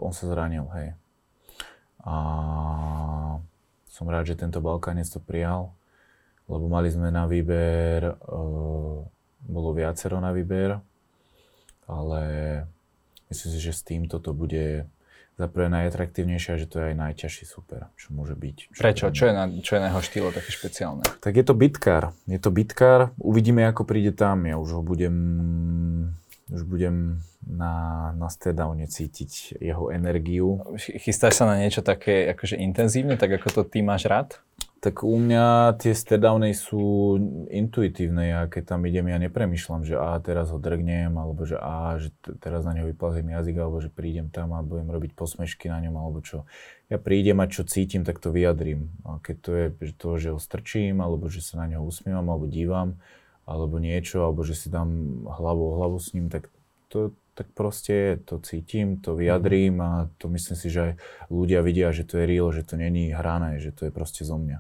on 0.04 0.12
sa 0.12 0.28
zranil, 0.28 0.69
hej. 0.76 0.92
A 2.02 2.14
som 3.88 4.09
rád, 4.09 4.28
že 4.28 4.40
tento 4.40 4.61
Balkánec 4.61 5.09
to 5.09 5.21
prijal, 5.23 5.73
lebo 6.50 6.66
mali 6.66 6.90
sme 6.90 7.09
na 7.09 7.28
výber, 7.28 8.19
uh, 8.25 9.00
bolo 9.42 9.69
viacero 9.75 10.19
na 10.19 10.35
výber, 10.35 10.81
ale 11.87 12.23
myslím 13.31 13.50
si, 13.52 13.61
že 13.61 13.73
s 13.73 13.87
týmto 13.87 14.19
to 14.19 14.35
bude 14.35 14.87
za 15.41 15.47
prvé 15.49 15.73
najatraktívnejšie 15.73 16.61
že 16.61 16.69
to 16.69 16.77
je 16.81 16.85
aj 16.93 16.97
najťažší 16.97 17.45
super, 17.49 17.89
čo 17.97 18.12
môže 18.12 18.37
byť. 18.37 18.57
Čo 18.73 18.81
Prečo? 18.81 19.05
Čo 19.11 19.25
je, 19.29 19.33
na, 19.33 19.45
čo 19.49 19.73
je 19.77 19.81
na 19.81 19.89
jeho 19.89 20.03
štýle 20.05 20.29
také 20.31 20.51
špeciálne? 20.53 21.05
Tak 21.21 21.33
je 21.35 21.45
to 21.45 21.55
bitkár. 21.57 22.12
Je 22.29 22.39
to 22.39 22.53
bitkár. 22.53 23.17
Uvidíme, 23.17 23.65
ako 23.65 23.89
príde 23.89 24.12
tam. 24.12 24.45
Ja 24.45 24.61
už 24.61 24.79
ho 24.79 24.83
budem 24.85 25.17
už 26.53 26.69
budem 26.69 27.25
na, 27.41 28.12
na 28.12 28.29
stedowne 28.29 28.85
cítiť 28.85 29.57
jeho 29.57 29.89
energiu. 29.89 30.61
Chystáš 30.77 31.41
sa 31.41 31.49
na 31.49 31.57
niečo 31.57 31.81
také 31.81 32.29
akože 32.37 32.61
intenzívne, 32.61 33.17
tak 33.17 33.41
ako 33.41 33.49
to 33.49 33.62
ty 33.65 33.81
máš 33.81 34.05
rád? 34.05 34.37
Tak 34.83 35.07
u 35.07 35.15
mňa 35.15 35.79
tie 35.79 35.95
stedowny 35.95 36.59
sú 36.59 37.15
intuitívne. 37.55 38.35
Ja 38.35 38.41
keď 38.51 38.75
tam 38.75 38.83
idem, 38.83 39.15
ja 39.15 39.19
nepremýšľam, 39.23 39.87
že 39.87 39.95
a 39.95 40.19
teraz 40.19 40.51
ho 40.51 40.59
drgnem, 40.59 41.15
alebo 41.15 41.47
že 41.47 41.55
a 41.55 42.03
že 42.03 42.11
t- 42.19 42.35
teraz 42.43 42.67
na 42.67 42.75
neho 42.75 42.91
vyplazím 42.91 43.31
jazyk, 43.31 43.62
alebo 43.62 43.79
že 43.79 43.95
prídem 43.95 44.27
tam 44.27 44.51
a 44.51 44.67
budem 44.67 44.91
robiť 44.91 45.15
posmešky 45.15 45.71
na 45.71 45.79
ňom, 45.87 45.95
alebo 45.95 46.19
čo. 46.19 46.51
Ja 46.91 46.99
prídem 46.99 47.39
a 47.39 47.47
čo 47.47 47.62
cítim, 47.62 48.03
tak 48.03 48.19
to 48.19 48.35
vyjadrím. 48.35 48.91
A 49.07 49.23
keď 49.23 49.37
to 49.39 49.51
je 49.55 49.67
to, 49.95 50.11
že 50.19 50.29
ho 50.35 50.43
strčím, 50.43 50.99
alebo 50.99 51.31
že 51.31 51.47
sa 51.47 51.62
na 51.62 51.71
neho 51.71 51.87
usmievam, 51.87 52.27
alebo 52.27 52.51
dívam, 52.51 52.99
alebo 53.47 53.79
niečo, 53.79 54.27
alebo 54.27 54.43
že 54.43 54.59
si 54.59 54.67
dám 54.67 54.91
hlavu 55.31 55.62
o 55.62 55.77
hlavu 55.79 56.03
s 56.03 56.11
ním, 56.11 56.27
tak 56.27 56.51
to, 56.91 57.15
tak 57.35 57.49
proste 57.57 58.21
to 58.25 58.39
cítim, 58.39 59.01
to 59.01 59.17
vyjadrím 59.17 59.81
a 59.81 60.09
to 60.21 60.29
myslím 60.29 60.57
si, 60.57 60.69
že 60.69 60.81
aj 60.81 60.93
ľudia 61.33 61.61
vidia, 61.65 61.89
že 61.89 62.05
to 62.05 62.21
je 62.21 62.29
real, 62.29 62.53
že 62.53 62.62
to 62.62 62.77
není 62.77 63.09
hrané, 63.09 63.57
že 63.57 63.73
to 63.73 63.89
je 63.89 63.93
proste 63.93 64.29
zo 64.29 64.37
mňa. 64.37 64.59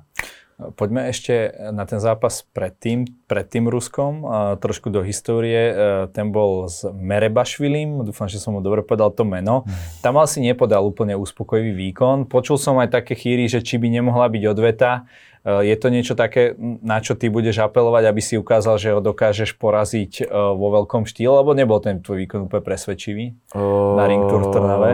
Poďme 0.78 1.10
ešte 1.10 1.50
na 1.74 1.82
ten 1.84 1.98
zápas 1.98 2.46
pred 2.54 2.70
tým, 2.78 3.04
pred 3.26 3.46
tým 3.48 3.66
Ruskom, 3.66 4.22
trošku 4.62 4.88
do 4.88 5.02
histórie. 5.02 5.74
Ten 6.14 6.30
bol 6.30 6.70
s 6.70 6.86
Merebašvilim, 6.86 8.06
dúfam, 8.06 8.30
že 8.30 8.38
som 8.38 8.54
mu 8.54 8.62
dobre 8.62 8.86
povedal 8.86 9.10
to 9.10 9.26
meno. 9.26 9.66
Tam 10.04 10.14
asi 10.22 10.38
nepodal 10.38 10.86
úplne 10.86 11.18
uspokojivý 11.18 11.74
výkon. 11.90 12.30
Počul 12.30 12.60
som 12.60 12.78
aj 12.78 12.94
také 13.02 13.18
chýry, 13.18 13.50
že 13.50 13.60
či 13.60 13.82
by 13.82 13.90
nemohla 13.90 14.30
byť 14.30 14.42
odveta. 14.46 15.10
Je 15.42 15.74
to 15.74 15.90
niečo 15.90 16.14
také, 16.14 16.54
na 16.60 17.02
čo 17.02 17.18
ty 17.18 17.26
budeš 17.26 17.58
apelovať, 17.66 18.06
aby 18.06 18.22
si 18.22 18.38
ukázal, 18.38 18.78
že 18.78 18.94
ho 18.94 19.02
dokážeš 19.02 19.58
poraziť 19.58 20.30
vo 20.30 20.68
veľkom 20.70 21.02
štýle, 21.02 21.42
alebo 21.42 21.58
nebol 21.58 21.82
ten 21.82 21.98
tvoj 21.98 22.22
výkon 22.22 22.46
úplne 22.46 22.62
presvedčivý 22.62 23.34
na 23.98 24.04
ring 24.06 24.22
tour 24.30 24.38
v 24.46 24.48
Trnave? 24.54 24.90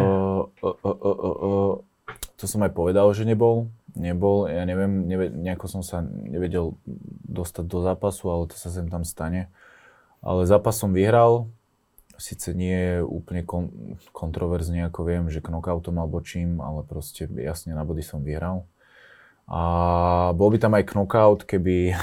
To 2.39 2.45
som 2.47 2.65
aj 2.65 2.73
povedal, 2.73 3.13
že 3.13 3.29
nebol 3.29 3.69
nebol, 3.97 4.51
ja 4.51 4.67
neviem, 4.69 5.09
nevie, 5.09 5.29
nejako 5.31 5.67
som 5.71 5.83
sa 5.85 6.03
nevedel 6.05 6.77
dostať 7.29 7.65
do 7.65 7.79
zápasu, 7.81 8.29
ale 8.29 8.45
to 8.51 8.57
sa 8.59 8.69
sem 8.69 8.91
tam 8.91 9.07
stane. 9.07 9.49
Ale 10.21 10.45
zápas 10.45 10.75
som 10.77 10.91
vyhral, 10.91 11.47
síce 12.19 12.51
nie 12.53 12.99
úplne 13.01 13.47
kon, 13.47 13.71
kontroverzne, 14.11 14.91
ako 14.91 15.01
viem, 15.07 15.25
že 15.31 15.39
knockoutom 15.39 15.95
alebo 16.03 16.19
čím, 16.19 16.59
ale 16.59 16.83
proste 16.83 17.31
jasne 17.31 17.73
na 17.73 17.87
body 17.87 18.03
som 18.03 18.21
vyhral. 18.27 18.67
A 19.49 20.35
bol 20.37 20.53
by 20.53 20.59
tam 20.61 20.77
aj 20.77 20.85
knockout, 20.93 21.47
keby 21.47 21.95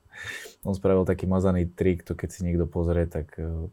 on 0.62 0.74
spravil 0.78 1.02
taký 1.02 1.26
mazaný 1.26 1.66
trik, 1.66 2.06
to 2.06 2.14
keď 2.14 2.28
si 2.30 2.40
niekto 2.46 2.70
pozrie, 2.70 3.10
tak 3.10 3.34
uh, 3.34 3.66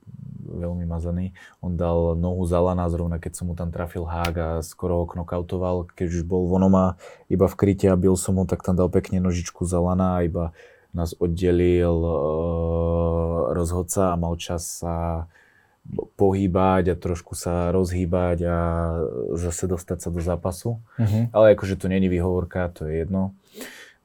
veľmi 0.50 0.90
mazaný. 0.90 1.38
On 1.62 1.78
dal 1.78 2.18
nohu 2.18 2.42
za 2.50 2.58
lana, 2.58 2.90
zrovna 2.90 3.22
keď 3.22 3.38
som 3.38 3.46
mu 3.50 3.54
tam 3.54 3.70
trafil 3.70 4.10
hák 4.10 4.36
a 4.38 4.50
skoro 4.66 5.06
ho 5.06 5.06
knockoutoval. 5.06 5.86
Keď 5.94 6.06
už 6.10 6.22
bol 6.26 6.50
vonoma 6.50 6.98
iba 7.30 7.46
v 7.46 7.56
kryte 7.58 7.94
a 7.94 8.00
bil 8.00 8.18
som 8.18 8.42
ho, 8.42 8.46
tak 8.50 8.66
tam 8.66 8.74
dal 8.74 8.90
pekne 8.90 9.22
nožičku 9.22 9.70
za 9.70 9.78
lana 9.78 10.18
a 10.18 10.26
iba 10.26 10.46
nás 10.90 11.14
oddelil 11.14 11.94
uh, 11.94 13.54
rozhodca 13.54 14.10
a 14.10 14.18
mal 14.18 14.34
čas 14.42 14.82
sa 14.82 15.30
pohýbať 16.18 16.94
a 16.94 17.00
trošku 17.00 17.34
sa 17.34 17.74
rozhýbať 17.74 18.38
a 18.46 18.58
zase 19.38 19.66
dostať 19.66 19.98
sa 20.06 20.10
do 20.10 20.22
zápasu. 20.22 20.78
Uh-huh. 20.98 21.24
Ale 21.34 21.58
akože 21.58 21.78
to 21.78 21.90
není 21.90 22.10
výhovorka, 22.10 22.70
to 22.70 22.86
je 22.86 23.06
jedno. 23.06 23.34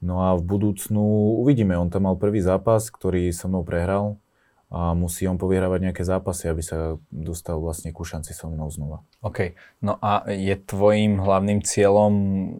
No 0.05 0.21
a 0.21 0.37
v 0.37 0.45
budúcnu 0.45 1.01
uvidíme. 1.41 1.73
On 1.73 1.89
tam 1.89 2.05
mal 2.05 2.13
prvý 2.13 2.37
zápas, 2.45 2.93
ktorý 2.93 3.33
so 3.33 3.49
mnou 3.49 3.65
prehral 3.65 4.21
a 4.75 4.97
musí 4.97 5.29
on 5.29 5.37
povyhrávať 5.37 5.79
nejaké 5.87 6.03
zápasy, 6.03 6.49
aby 6.49 6.59
sa 6.59 6.97
dostal 7.07 7.61
vlastne 7.61 7.93
ku 7.93 8.01
šanci 8.01 8.33
so 8.33 8.49
mnou 8.49 8.67
znova. 8.73 9.05
OK. 9.21 9.53
No 9.79 10.01
a 10.01 10.25
je 10.25 10.57
tvojim 10.57 11.21
hlavným 11.21 11.61
cieľom 11.61 12.13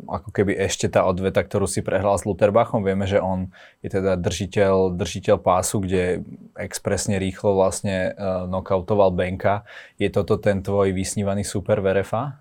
ako 0.05 0.29
keby 0.29 0.53
ešte 0.53 0.85
tá 0.85 1.03
odveta, 1.03 1.41
ktorú 1.41 1.65
si 1.65 1.81
prehral 1.81 2.13
s 2.15 2.23
Lutherbachom? 2.23 2.85
Vieme, 2.85 3.09
že 3.09 3.17
on 3.17 3.49
je 3.81 3.89
teda 3.89 4.21
držiteľ, 4.21 4.95
držiteľ 4.95 5.37
pásu, 5.41 5.81
kde 5.81 6.21
expresne 6.55 7.17
rýchlo 7.17 7.57
vlastne 7.57 8.13
uh, 8.13 8.45
knockoutoval 8.47 9.09
Benka. 9.11 9.65
Je 9.97 10.07
toto 10.07 10.37
ten 10.37 10.61
tvoj 10.61 10.93
vysnívaný 10.93 11.41
super 11.41 11.81
VRFA? 11.81 12.37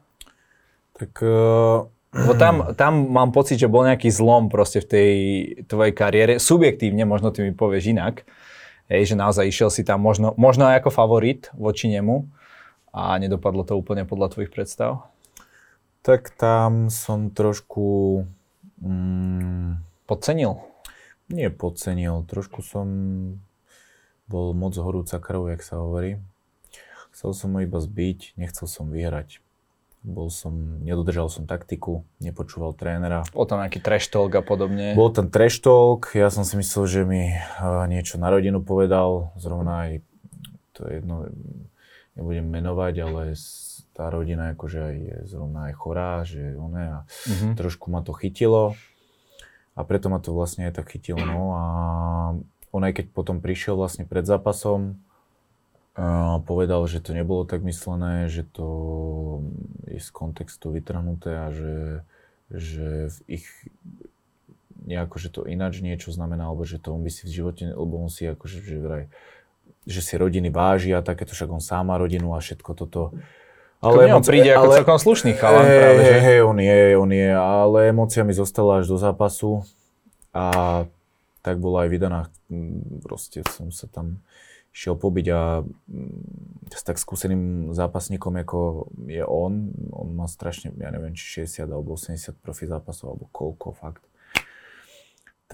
Tak 0.92 1.12
uh, 1.25 1.88
Lebo 2.14 2.38
tam, 2.38 2.78
tam 2.78 3.11
mám 3.11 3.35
pocit, 3.35 3.59
že 3.59 3.66
bol 3.66 3.83
nejaký 3.83 4.06
zlom 4.06 4.47
proste 4.47 4.78
v 4.78 4.87
tej 4.87 5.11
tvojej 5.66 5.90
kariére. 5.90 6.33
Subjektívne, 6.38 7.02
možno 7.02 7.35
ty 7.35 7.42
mi 7.42 7.50
povieš 7.50 7.90
inak. 7.90 8.23
Hej, 8.87 9.12
že 9.12 9.14
naozaj 9.18 9.50
išiel 9.50 9.71
si 9.73 9.83
tam 9.83 9.99
možno, 9.99 10.30
možno 10.38 10.71
aj 10.71 10.85
ako 10.85 10.90
favorit 10.94 11.50
voči 11.59 11.90
nemu 11.90 12.30
a 12.94 13.18
nedopadlo 13.18 13.66
to 13.66 13.75
úplne 13.75 14.06
podľa 14.06 14.30
tvojich 14.30 14.54
predstav? 14.54 15.11
Tak 16.06 16.30
tam 16.38 16.87
som 16.92 17.35
trošku... 17.35 18.23
Mm, 18.78 19.83
podcenil? 20.06 20.62
Nie 21.33 21.50
podcenil, 21.50 22.28
trošku 22.30 22.61
som 22.62 22.87
bol 24.30 24.54
moc 24.54 24.76
horúca 24.76 25.18
krv, 25.18 25.56
jak 25.56 25.64
sa 25.64 25.83
hovorí. 25.83 26.21
Chcel 27.16 27.33
som 27.35 27.56
ho 27.56 27.61
iba 27.64 27.80
zbiť, 27.80 28.37
nechcel 28.38 28.68
som 28.68 28.92
vyhrať 28.92 29.43
bol 30.04 30.28
som, 30.28 30.84
nedodržal 30.84 31.32
som 31.32 31.49
taktiku, 31.49 32.04
nepočúval 32.20 32.76
trénera. 32.76 33.25
Bol 33.32 33.49
tam 33.49 33.64
nejaký 33.64 33.80
trash 33.80 34.12
talk 34.12 34.37
a 34.37 34.44
podobne? 34.44 34.92
Bol 34.92 35.08
tam 35.08 35.32
trash 35.32 35.64
talk, 35.64 36.12
ja 36.12 36.28
som 36.28 36.44
si 36.44 36.61
myslel, 36.61 36.84
že 36.84 37.00
mi 37.08 37.32
niečo 37.88 38.20
na 38.20 38.28
rodinu 38.28 38.61
povedal, 38.61 39.32
zrovna 39.40 39.88
aj, 39.88 40.04
to 40.76 40.84
je 40.84 41.00
jedno, 41.00 41.25
nebudem 42.20 42.44
menovať, 42.44 42.94
ale 43.00 43.32
tá 43.96 44.12
rodina 44.12 44.52
akože 44.52 44.78
aj 44.78 44.96
je 45.00 45.16
zrovna 45.25 45.73
aj 45.73 45.75
chorá, 45.80 46.20
že 46.28 46.52
one 46.58 46.84
a 46.84 46.99
mm-hmm. 47.08 47.56
trošku 47.56 47.88
ma 47.88 48.04
to 48.04 48.12
chytilo 48.12 48.76
a 49.73 49.80
preto 49.87 50.12
ma 50.12 50.20
to 50.20 50.37
vlastne 50.37 50.68
aj 50.68 50.82
tak 50.82 50.92
chytilo, 50.92 51.23
no 51.25 51.56
a 51.56 51.64
on 52.75 52.82
aj 52.82 52.92
keď 53.00 53.06
potom 53.14 53.38
prišiel 53.38 53.78
vlastne 53.78 54.04
pred 54.04 54.26
zápasom, 54.26 54.99
povedal, 56.42 56.82
že 56.90 56.98
to 56.98 57.14
nebolo 57.14 57.46
tak 57.46 57.62
myslené, 57.62 58.26
že 58.26 58.42
to 58.42 58.66
je 59.86 60.02
z 60.02 60.10
kontextu 60.10 60.74
vytrhnuté 60.74 61.38
a 61.38 61.54
že, 61.54 62.02
že 62.50 63.14
v 63.14 63.38
ich 63.38 63.46
nejako, 64.84 65.16
že 65.16 65.28
to 65.30 65.40
ináč 65.46 65.80
niečo 65.80 66.10
znamená, 66.10 66.50
alebo 66.50 66.66
že 66.66 66.82
to 66.82 66.92
on 66.92 67.06
by 67.06 67.10
si 67.14 67.24
v 67.24 67.34
živote, 67.40 67.64
lebo 67.70 68.02
on 68.02 68.10
si 68.10 68.26
akože, 68.26 68.58
že 68.60 68.76
vraj, 68.82 69.04
že 69.86 70.02
si 70.02 70.18
rodiny 70.18 70.50
váži 70.50 70.92
a 70.92 71.00
takéto, 71.00 71.32
však 71.32 71.48
on 71.48 71.62
sám 71.62 71.88
má 71.88 71.96
rodinu 71.96 72.36
a 72.36 72.42
všetko 72.42 72.70
toto. 72.74 73.14
Ale 73.78 74.08
on 74.10 74.24
príde 74.24 74.48
ako 74.50 74.66
ale, 74.72 74.76
celkom 74.80 74.98
slušný 74.98 75.32
chalan 75.36 75.64
hey, 75.68 75.78
práve, 75.78 76.00
že? 76.02 76.16
Hej, 76.20 76.38
on 76.42 76.58
je, 76.58 76.80
on 76.96 77.10
je, 77.12 77.30
ale 77.36 77.78
emócia 77.92 78.24
mi 78.24 78.32
zostala 78.32 78.80
až 78.80 78.88
do 78.88 78.96
zápasu 78.96 79.60
a 80.34 80.84
tak 81.44 81.60
bola 81.60 81.84
aj 81.84 81.88
vydaná, 81.92 82.20
proste 83.04 83.44
som 83.52 83.68
sa 83.68 83.84
tam 83.86 84.24
šiel 84.75 84.99
pobiť 84.99 85.26
a 85.31 85.62
mm, 85.62 86.66
s 86.75 86.83
tak 86.83 86.99
skúseným 86.99 87.71
zápasníkom, 87.71 88.35
ako 88.43 88.90
je 89.07 89.23
on, 89.23 89.71
on 89.95 90.09
má 90.11 90.26
strašne, 90.26 90.75
ja 90.75 90.90
neviem, 90.90 91.14
či 91.14 91.47
60 91.47 91.71
alebo 91.71 91.95
80 91.95 92.35
profi 92.43 92.66
zápasov, 92.66 93.14
alebo 93.14 93.31
koľko 93.31 93.71
fakt, 93.78 94.02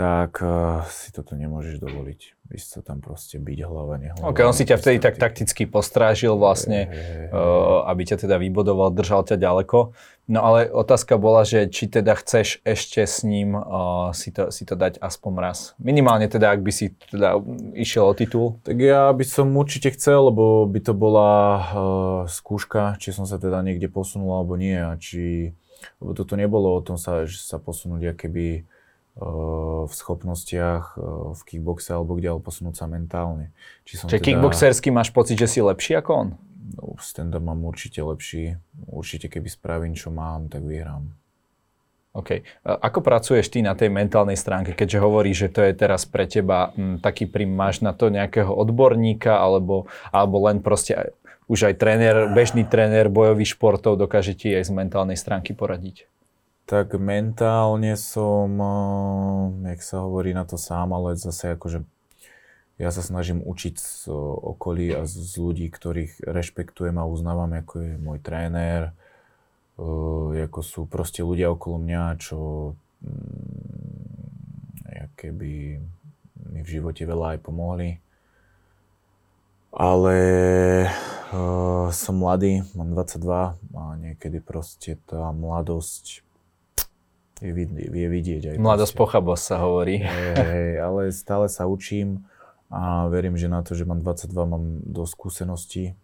tak 0.01 0.41
uh, 0.41 0.81
si 0.89 1.13
toto 1.13 1.37
nemôžeš 1.37 1.77
dovoliť. 1.77 2.21
Ísť 2.57 2.69
sa 2.73 2.81
tam 2.81 3.05
proste 3.05 3.37
byť 3.37 3.59
hlava, 3.69 4.01
nehlava. 4.01 4.33
Ok, 4.33 4.41
on 4.49 4.57
si 4.57 4.65
ťa 4.65 4.81
vtedy 4.81 4.97
tak 4.97 5.21
takticky 5.21 5.69
postrážil 5.69 6.41
vlastne, 6.41 6.89
je. 6.89 7.29
Uh, 7.29 7.85
aby 7.85 8.09
ťa 8.09 8.25
teda 8.25 8.41
vybodoval, 8.41 8.97
držal 8.97 9.29
ťa 9.29 9.37
ďaleko. 9.37 9.93
No 10.25 10.39
ale 10.41 10.73
otázka 10.73 11.21
bola, 11.21 11.45
že 11.45 11.69
či 11.69 11.85
teda 11.85 12.17
chceš 12.17 12.65
ešte 12.65 13.05
s 13.05 13.21
ním 13.29 13.53
uh, 13.53 14.17
si, 14.17 14.33
to, 14.33 14.49
si 14.49 14.65
to 14.65 14.73
dať 14.73 14.97
aspoň 15.05 15.33
raz. 15.37 15.77
Minimálne 15.77 16.33
teda, 16.33 16.57
ak 16.57 16.65
by 16.65 16.73
si 16.73 16.97
teda 17.13 17.37
išiel 17.77 18.09
o 18.09 18.17
titul. 18.17 18.57
Tak 18.65 18.81
ja 18.81 19.13
by 19.13 19.25
som 19.29 19.53
určite 19.53 19.93
chcel, 19.93 20.33
lebo 20.33 20.65
by 20.65 20.81
to 20.81 20.97
bola 20.97 21.31
uh, 21.31 21.61
skúška, 22.25 22.97
či 22.97 23.13
som 23.13 23.29
sa 23.29 23.37
teda 23.37 23.61
niekde 23.61 23.93
posunul 23.93 24.33
alebo 24.33 24.57
nie. 24.57 24.81
A 24.81 24.97
či, 24.97 25.53
lebo 26.01 26.17
toto 26.17 26.41
nebolo 26.41 26.73
o 26.73 26.81
tom 26.81 26.97
sa, 26.97 27.29
že 27.29 27.37
sa 27.37 27.61
posunúť 27.61 28.17
keby 28.17 28.65
v 29.19 29.93
schopnostiach 29.93 30.97
v 31.35 31.41
kickboxe 31.45 31.93
alebo 31.93 32.15
kde, 32.17 32.37
ale 32.37 32.41
posunúť 32.41 32.79
sa 32.79 32.87
mentálne. 32.87 33.51
Či 33.85 34.01
som 34.01 34.07
Čiže 34.07 34.23
teda... 34.23 34.27
kickboxersky 34.31 34.89
máš 34.95 35.11
pocit, 35.11 35.37
že 35.37 35.51
si 35.51 35.59
lepší 35.61 35.99
ako 35.99 36.11
on? 36.15 36.29
No, 36.79 36.95
stand-up 37.03 37.43
mám 37.43 37.63
určite 37.67 37.99
lepší. 37.99 38.55
Určite 38.87 39.27
keby 39.27 39.51
spravím, 39.51 39.95
čo 39.99 40.15
mám, 40.15 40.47
tak 40.47 40.63
vyhrám. 40.63 41.11
OK. 42.11 42.43
Ako 42.67 43.07
pracuješ 43.07 43.55
ty 43.55 43.63
na 43.63 43.79
tej 43.79 43.87
mentálnej 43.87 44.35
stránke, 44.35 44.75
keďže 44.75 44.99
hovoríš, 44.99 45.37
že 45.47 45.49
to 45.55 45.61
je 45.63 45.73
teraz 45.79 46.03
pre 46.11 46.27
teba 46.27 46.75
m, 46.75 46.99
taký 46.99 47.31
prim, 47.31 47.55
máš 47.55 47.87
na 47.87 47.95
to 47.95 48.11
nejakého 48.11 48.51
odborníka, 48.51 49.39
alebo, 49.39 49.87
alebo 50.11 50.43
len 50.51 50.59
proste 50.59 51.15
už 51.47 51.71
aj 51.71 51.75
tréner, 51.79 52.35
bežný 52.35 52.67
tréner 52.67 53.07
bojových 53.07 53.55
športov 53.55 53.95
dokáže 53.95 54.35
ti 54.35 54.51
aj 54.51 54.67
z 54.67 54.73
mentálnej 54.75 55.15
stránky 55.15 55.55
poradiť? 55.55 56.10
Tak 56.71 56.95
mentálne 57.03 57.99
som, 57.99 58.47
jak 59.67 59.83
sa 59.83 60.07
hovorí 60.07 60.31
na 60.31 60.47
to 60.47 60.55
sám, 60.55 60.95
ale 60.95 61.19
zase 61.19 61.59
akože 61.59 61.83
ja 62.79 62.95
sa 62.95 63.03
snažím 63.03 63.43
učiť 63.43 63.75
z 63.75 64.07
okolí 64.55 64.95
a 64.95 65.03
z 65.03 65.35
ľudí, 65.35 65.67
ktorých 65.67 66.23
rešpektujem 66.23 66.95
a 66.95 67.11
uznávam, 67.11 67.51
ako 67.59 67.75
je 67.83 67.95
môj 67.99 68.23
tréner, 68.23 68.95
eh, 69.83 70.47
ako 70.47 70.61
sú 70.63 70.81
proste 70.87 71.27
ľudia 71.27 71.51
okolo 71.51 71.83
mňa, 71.83 72.05
čo 72.23 72.39
mm, 73.03 73.91
keby 75.21 75.77
mi 76.55 76.61
v 76.65 76.69
živote 76.69 77.05
veľa 77.05 77.37
aj 77.37 77.39
pomohli. 77.45 78.01
Ale 79.71 80.19
uh, 81.31 81.87
som 81.95 82.19
mladý, 82.19 82.67
mám 82.75 82.91
22 82.91 83.55
a 83.55 83.83
niekedy 84.03 84.43
proste 84.43 84.99
tá 85.07 85.31
mladosť 85.31 86.27
je, 87.41 87.53
je 87.75 88.09
vidieť 88.09 88.43
aj. 88.53 88.57
Mladosť 88.61 88.95
pochabosť 88.95 89.43
sa 89.43 89.57
hovorí. 89.65 90.05
Hej, 90.05 90.33
hej, 90.37 90.71
ale 90.81 91.11
stále 91.11 91.49
sa 91.49 91.65
učím 91.65 92.25
a 92.71 93.11
verím, 93.11 93.35
že 93.35 93.51
na 93.51 93.65
to, 93.65 93.75
že 93.75 93.89
mám 93.89 93.99
22, 93.99 94.31
mám 94.47 94.65
do 94.87 95.03
skúseností 95.09 95.99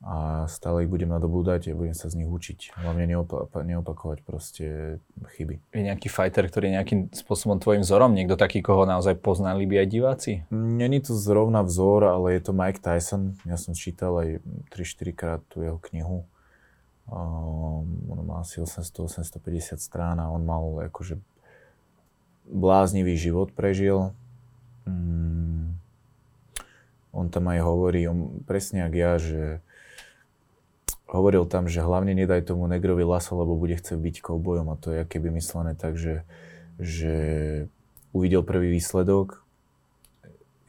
a 0.00 0.48
stále 0.48 0.88
ich 0.88 0.90
budem 0.90 1.12
nadobúdať 1.12 1.72
a 1.72 1.76
budem 1.76 1.92
sa 1.92 2.08
z 2.08 2.24
nich 2.24 2.28
učiť. 2.28 2.72
Hlavne 2.72 3.04
neopak- 3.04 3.52
neopakovať 3.52 4.18
proste 4.24 4.96
chyby. 5.36 5.60
Je 5.76 5.84
nejaký 5.84 6.08
fighter, 6.08 6.48
ktorý 6.48 6.72
je 6.72 6.76
nejakým 6.80 7.00
spôsobom 7.12 7.60
tvojim 7.60 7.84
vzorom? 7.84 8.16
Niekto 8.16 8.40
taký, 8.40 8.64
koho 8.64 8.88
naozaj 8.88 9.20
poznali 9.20 9.68
by 9.68 9.84
aj 9.84 9.88
diváci? 9.92 10.32
Není 10.48 11.04
to 11.04 11.12
zrovna 11.12 11.60
vzor, 11.60 12.08
ale 12.08 12.32
je 12.32 12.40
to 12.48 12.56
Mike 12.56 12.80
Tyson. 12.80 13.36
Ja 13.44 13.60
som 13.60 13.76
čítal 13.76 14.16
aj 14.16 14.28
3-4 14.72 15.12
krát 15.12 15.40
tú 15.52 15.60
jeho 15.60 15.76
knihu 15.92 16.24
Um, 17.10 18.06
on 18.06 18.18
má 18.22 18.46
asi 18.46 18.62
800-850 18.62 19.82
strán 19.82 20.22
a 20.22 20.30
on 20.30 20.46
mal 20.46 20.86
akože 20.86 21.18
bláznivý 22.46 23.18
život 23.18 23.50
prežil. 23.50 24.14
Um, 24.86 25.74
on 27.10 27.26
tam 27.26 27.50
aj 27.50 27.60
hovorí, 27.66 28.06
on, 28.06 28.46
presne 28.46 28.86
ako 28.86 28.96
ja, 28.96 29.12
že 29.18 29.42
hovoril 31.10 31.42
tam, 31.50 31.66
že 31.66 31.82
hlavne 31.82 32.14
nedaj 32.14 32.46
tomu 32.46 32.70
negrovi 32.70 33.02
laso, 33.02 33.34
lebo 33.34 33.58
bude 33.58 33.74
chcieť 33.74 33.98
byť 33.98 34.16
koubojom 34.22 34.70
a 34.70 34.78
to 34.78 34.94
je 34.94 35.02
keby 35.02 35.34
myslené 35.34 35.74
tak, 35.74 35.98
že, 35.98 36.22
že 36.78 37.14
uvidel 38.14 38.46
prvý 38.46 38.70
výsledok, 38.70 39.42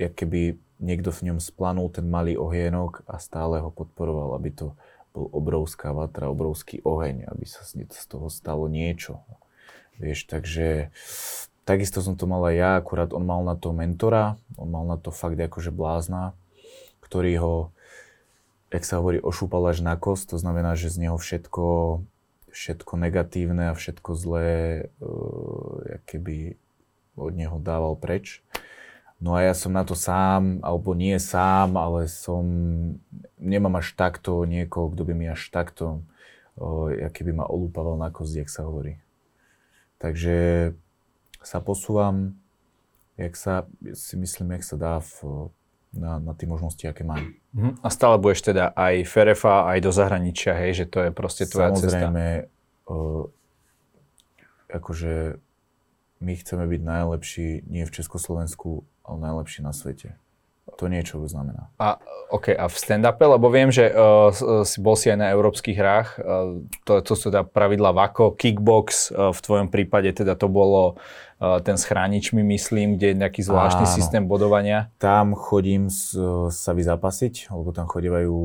jak 0.01 0.17
keby 0.17 0.57
niekto 0.81 1.13
v 1.13 1.29
ňom 1.29 1.37
splanul 1.37 1.93
ten 1.93 2.09
malý 2.09 2.33
ohienok 2.33 3.05
a 3.05 3.21
stále 3.21 3.61
ho 3.61 3.69
podporoval, 3.69 4.33
aby 4.33 4.49
to 4.49 4.73
bol 5.11 5.27
obrovská 5.31 5.91
vatra, 5.91 6.31
obrovský 6.31 6.79
oheň, 6.83 7.27
aby 7.27 7.45
sa 7.47 7.63
z 7.67 7.85
toho 8.07 8.31
stalo 8.31 8.71
niečo. 8.71 9.19
Vieš, 9.99 10.25
takže 10.31 10.89
takisto 11.67 12.01
som 12.01 12.17
to 12.17 12.25
mal 12.25 12.41
aj 12.47 12.55
ja, 12.55 12.71
akurát 12.79 13.11
on 13.13 13.27
mal 13.27 13.43
na 13.43 13.53
to 13.53 13.75
mentora, 13.75 14.39
on 14.57 14.71
mal 14.71 14.87
na 14.87 14.97
to 14.97 15.13
fakt 15.13 15.37
akože 15.37 15.69
blázna, 15.69 16.33
ktorý 17.03 17.33
ho, 17.43 17.55
jak 18.71 18.83
sa 18.87 19.03
hovorí, 19.03 19.19
ošúpal 19.19 19.69
až 19.69 19.83
na 19.83 19.99
kost, 19.99 20.31
to 20.31 20.39
znamená, 20.39 20.73
že 20.79 20.89
z 20.89 21.07
neho 21.07 21.19
všetko, 21.19 21.99
všetko 22.49 22.93
negatívne 22.97 23.71
a 23.71 23.77
všetko 23.77 24.09
zlé, 24.15 24.51
uh, 25.03 25.99
keby 26.07 26.55
od 27.19 27.35
neho 27.35 27.59
dával 27.59 27.99
preč. 27.99 28.39
No 29.21 29.37
a 29.37 29.45
ja 29.45 29.53
som 29.53 29.69
na 29.69 29.85
to 29.85 29.93
sám, 29.93 30.57
alebo 30.65 30.97
nie 30.97 31.13
sám, 31.21 31.77
ale 31.77 32.09
som, 32.09 32.41
nemám 33.37 33.77
až 33.77 33.93
takto 33.93 34.49
niekoho, 34.49 34.89
kto 34.89 35.05
by 35.05 35.13
mi 35.13 35.29
až 35.29 35.53
takto, 35.53 36.01
o, 36.57 36.89
aký 36.89 37.21
by 37.29 37.37
ma 37.37 37.45
olúpaval 37.45 38.01
na 38.01 38.09
kosti, 38.09 38.41
jak 38.41 38.49
sa 38.49 38.65
hovorí. 38.65 38.97
Takže 40.01 40.73
sa 41.37 41.61
posúvam, 41.61 42.33
jak 43.13 43.37
sa, 43.37 43.69
si 43.93 44.17
myslím, 44.17 44.57
jak 44.57 44.65
sa 44.65 44.75
dá 44.81 44.95
v, 44.97 45.49
na, 45.93 46.17
na 46.17 46.33
tie 46.33 46.49
možnosti, 46.49 46.81
aké 46.81 47.05
mám. 47.05 47.21
Uh-huh. 47.53 47.77
A 47.85 47.93
stále 47.93 48.17
budeš 48.17 48.49
teda 48.49 48.73
aj 48.73 49.05
Ferefa, 49.05 49.69
aj 49.69 49.85
do 49.85 49.93
zahraničia, 49.93 50.57
hej, 50.57 50.81
že 50.81 50.85
to 50.89 50.97
je 51.05 51.11
proste 51.13 51.45
tvoja 51.45 51.77
Samozrejme, 51.77 51.85
cesta? 51.85 52.09
Samozrejme, 52.09 52.25
akože 54.71 55.13
my 56.21 56.33
chceme 56.37 56.65
byť 56.69 56.81
najlepší 56.81 57.47
nie 57.67 57.83
v 57.85 57.91
Československu, 57.91 58.85
ale 59.05 59.17
najlepší 59.19 59.65
na 59.65 59.73
svete. 59.73 60.15
To 60.79 60.87
niečo 60.87 61.19
už 61.19 61.35
znamená. 61.35 61.67
A, 61.77 61.99
okay, 62.31 62.55
a 62.55 62.69
v 62.69 62.75
stand-upe, 62.77 63.25
lebo 63.27 63.51
viem, 63.51 63.73
že 63.73 63.91
uh, 63.91 64.31
si 64.63 64.77
bol 64.79 64.95
si 64.95 65.11
aj 65.11 65.17
na 65.19 65.27
európskych 65.33 65.77
hrách, 65.77 66.09
uh, 66.21 66.63
to, 66.87 67.01
to 67.03 67.13
sú 67.17 67.27
teda 67.27 67.43
pravidla 67.43 67.91
VAKO, 67.91 68.33
kickbox, 68.37 69.11
uh, 69.11 69.35
v 69.35 69.39
tvojom 69.41 69.67
prípade 69.67 70.09
teda 70.15 70.37
to 70.37 70.47
bolo 70.47 70.95
uh, 70.95 71.59
ten 71.59 71.75
s 71.75 71.83
chráničmi, 71.85 72.39
myslím, 72.45 72.95
kde 72.95 73.13
je 73.13 73.15
nejaký 73.19 73.41
zvláštny 73.43 73.85
Áno. 73.89 73.93
systém 73.93 74.23
bodovania. 74.23 74.93
Tam 75.01 75.35
chodím 75.35 75.91
s, 75.91 76.15
sa 76.53 76.71
vyzápasiť, 76.71 77.51
lebo 77.51 77.75
tam 77.75 77.89
chodívajú 77.89 78.37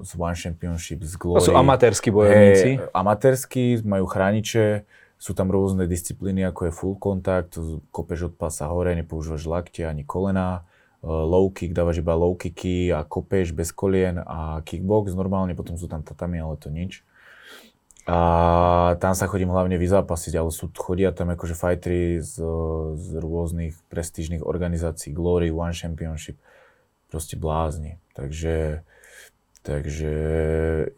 z 0.00 0.10
One 0.16 0.38
Championship, 0.38 1.02
z 1.02 1.14
Glory. 1.18 1.44
To 1.44 1.50
sú 1.50 1.54
amatérsky 1.54 2.08
bojovníci. 2.14 2.70
Hey, 2.78 2.90
amatérsky, 2.94 3.82
majú 3.84 4.06
chrániče, 4.06 4.86
sú 5.16 5.32
tam 5.32 5.48
rôzne 5.48 5.88
disciplíny, 5.88 6.44
ako 6.44 6.60
je 6.68 6.76
full 6.76 6.96
contact, 7.00 7.56
kopeš 7.88 8.32
od 8.32 8.34
pasa 8.36 8.68
hore, 8.68 8.92
nepoužívaš 8.92 9.48
lakte 9.48 9.88
ani 9.88 10.04
kolena, 10.04 10.68
e, 11.00 11.08
low 11.08 11.48
kick, 11.48 11.72
dávaš 11.72 12.04
iba 12.04 12.12
low 12.12 12.36
kicky 12.36 12.92
a 12.92 13.00
kopeš 13.00 13.56
bez 13.56 13.72
kolien 13.72 14.20
a 14.20 14.60
kickbox 14.60 15.16
normálne, 15.16 15.56
potom 15.56 15.80
sú 15.80 15.88
tam 15.88 16.04
tatami, 16.04 16.36
ale 16.36 16.60
to 16.60 16.68
nič. 16.68 17.00
A 18.06 18.94
tam 19.02 19.18
sa 19.18 19.26
chodím 19.26 19.50
hlavne 19.50 19.82
vyzápasiť, 19.82 20.38
ale 20.38 20.54
sú, 20.54 20.70
chodia 20.70 21.10
tam 21.10 21.34
akože 21.34 21.58
fightery 21.58 22.22
z, 22.22 22.38
z 22.94 23.08
rôznych 23.18 23.74
prestížnych 23.90 24.46
organizácií, 24.46 25.10
Glory, 25.10 25.50
One 25.50 25.74
Championship, 25.74 26.38
proste 27.10 27.34
blázni. 27.34 27.98
Takže, 28.14 28.86
takže 29.66 30.14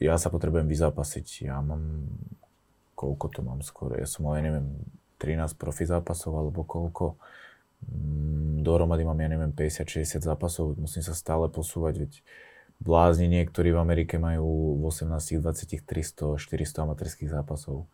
ja 0.05 0.21
sa 0.21 0.29
potrebujem 0.29 0.69
vyzápasiť. 0.69 1.49
Ja 1.49 1.65
mám 1.65 2.13
koľko 2.99 3.27
to 3.31 3.41
mám 3.47 3.63
skôr, 3.63 3.95
ja 3.95 4.11
som 4.11 4.27
mal, 4.27 4.35
ja 4.35 4.43
neviem, 4.43 4.75
13 5.23 5.55
profi 5.55 5.87
zápasov 5.87 6.35
alebo 6.35 6.67
koľko. 6.67 7.15
Mm, 7.87 8.67
dohromady 8.67 9.07
mám, 9.07 9.23
ja 9.23 9.31
neviem, 9.31 9.55
50-60 9.55 10.27
zápasov, 10.27 10.75
musím 10.75 11.07
sa 11.07 11.15
stále 11.15 11.47
posúvať, 11.47 11.95
veď 12.03 12.13
blázni 12.83 13.31
niektorí 13.31 13.71
v 13.71 13.79
Amerike 13.79 14.19
majú 14.19 14.79
v 14.83 14.91
18, 14.91 15.39
20, 15.39 15.87
300, 15.87 16.43
400 16.43 16.87
amatérských 16.91 17.31
zápasov. 17.31 17.87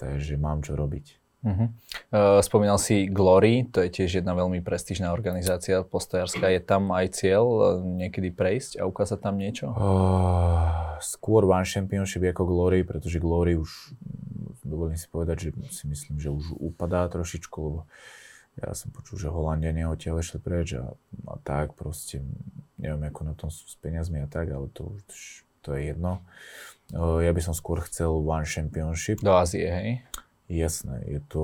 Takže 0.00 0.40
mám 0.40 0.64
čo 0.64 0.72
robiť. 0.72 1.20
Uh-huh. 1.40 1.72
Uh, 2.12 2.36
spomínal 2.44 2.76
si 2.76 3.08
Glory, 3.08 3.64
to 3.64 3.80
je 3.80 3.88
tiež 3.88 4.20
jedna 4.20 4.36
veľmi 4.36 4.60
prestížna 4.60 5.08
organizácia 5.08 5.80
postojárska. 5.80 6.52
Je 6.52 6.60
tam 6.60 6.92
aj 6.92 7.16
cieľ 7.16 7.44
uh, 7.48 7.64
niekedy 7.80 8.28
prejsť 8.28 8.76
a 8.76 8.84
ukázať 8.84 9.24
tam 9.24 9.40
niečo? 9.40 9.72
Uh, 9.72 11.00
skôr 11.00 11.48
One 11.48 11.64
Championship 11.64 12.20
ako 12.28 12.44
Glory, 12.44 12.84
pretože 12.84 13.16
Glory 13.16 13.56
už 13.56 13.96
dovolím 14.70 14.96
si 14.96 15.10
povedať, 15.10 15.50
že 15.50 15.74
si 15.74 15.84
myslím, 15.90 16.22
že 16.22 16.30
už 16.30 16.54
upadá 16.56 17.10
trošičku, 17.10 17.56
lebo 17.58 17.80
ja 18.62 18.70
som 18.74 18.94
počul, 18.94 19.18
že 19.18 19.28
Holandiania 19.28 19.90
odtiaľ 19.90 20.22
šli 20.22 20.38
preč 20.38 20.78
a, 20.78 20.94
a 21.26 21.34
tak 21.42 21.74
proste, 21.74 22.22
neviem 22.78 23.10
ako 23.10 23.20
na 23.26 23.34
tom 23.34 23.50
sú 23.50 23.66
s 23.66 23.74
peniazmi 23.78 24.22
a 24.22 24.28
tak, 24.30 24.50
ale 24.54 24.70
to 24.70 24.94
už 24.94 25.42
to 25.60 25.76
je 25.76 25.92
jedno. 25.92 26.24
Ja 26.96 27.30
by 27.30 27.40
som 27.44 27.54
skôr 27.54 27.84
chcel 27.86 28.10
One 28.10 28.48
Championship. 28.48 29.22
Do 29.22 29.36
Ázie, 29.36 29.68
hej? 29.68 29.90
Jasné, 30.50 31.06
je 31.06 31.20
to 31.30 31.42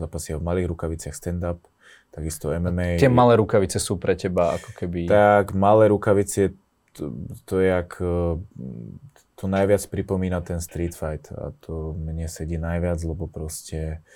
zapasia 0.00 0.40
v 0.40 0.46
malých 0.48 0.72
rukaviciach 0.72 1.12
stand-up, 1.12 1.60
takisto 2.08 2.48
MMA. 2.48 2.96
Tie 2.96 3.12
malé 3.12 3.36
rukavice 3.36 3.76
sú 3.76 4.00
pre 4.00 4.16
teba 4.16 4.56
ako 4.56 4.72
keby... 4.72 5.04
Tak, 5.04 5.52
malé 5.52 5.92
rukavice, 5.92 6.56
to, 6.96 7.12
to 7.44 7.60
je 7.60 7.68
jak 7.68 7.92
to 9.42 9.50
najviac 9.50 9.82
pripomína 9.90 10.38
ten 10.46 10.62
street 10.62 10.94
fight 10.94 11.26
a 11.34 11.50
to 11.66 11.98
mne 11.98 12.30
sedí 12.30 12.62
najviac, 12.62 13.02
lebo 13.02 13.26
proste 13.26 14.06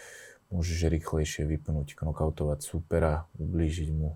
môžeš 0.54 0.86
rýchlejšie 0.86 1.42
vypnúť, 1.50 1.98
knockoutovať 1.98 2.62
supera, 2.62 3.26
ublížiť 3.34 3.90
mu. 3.90 4.14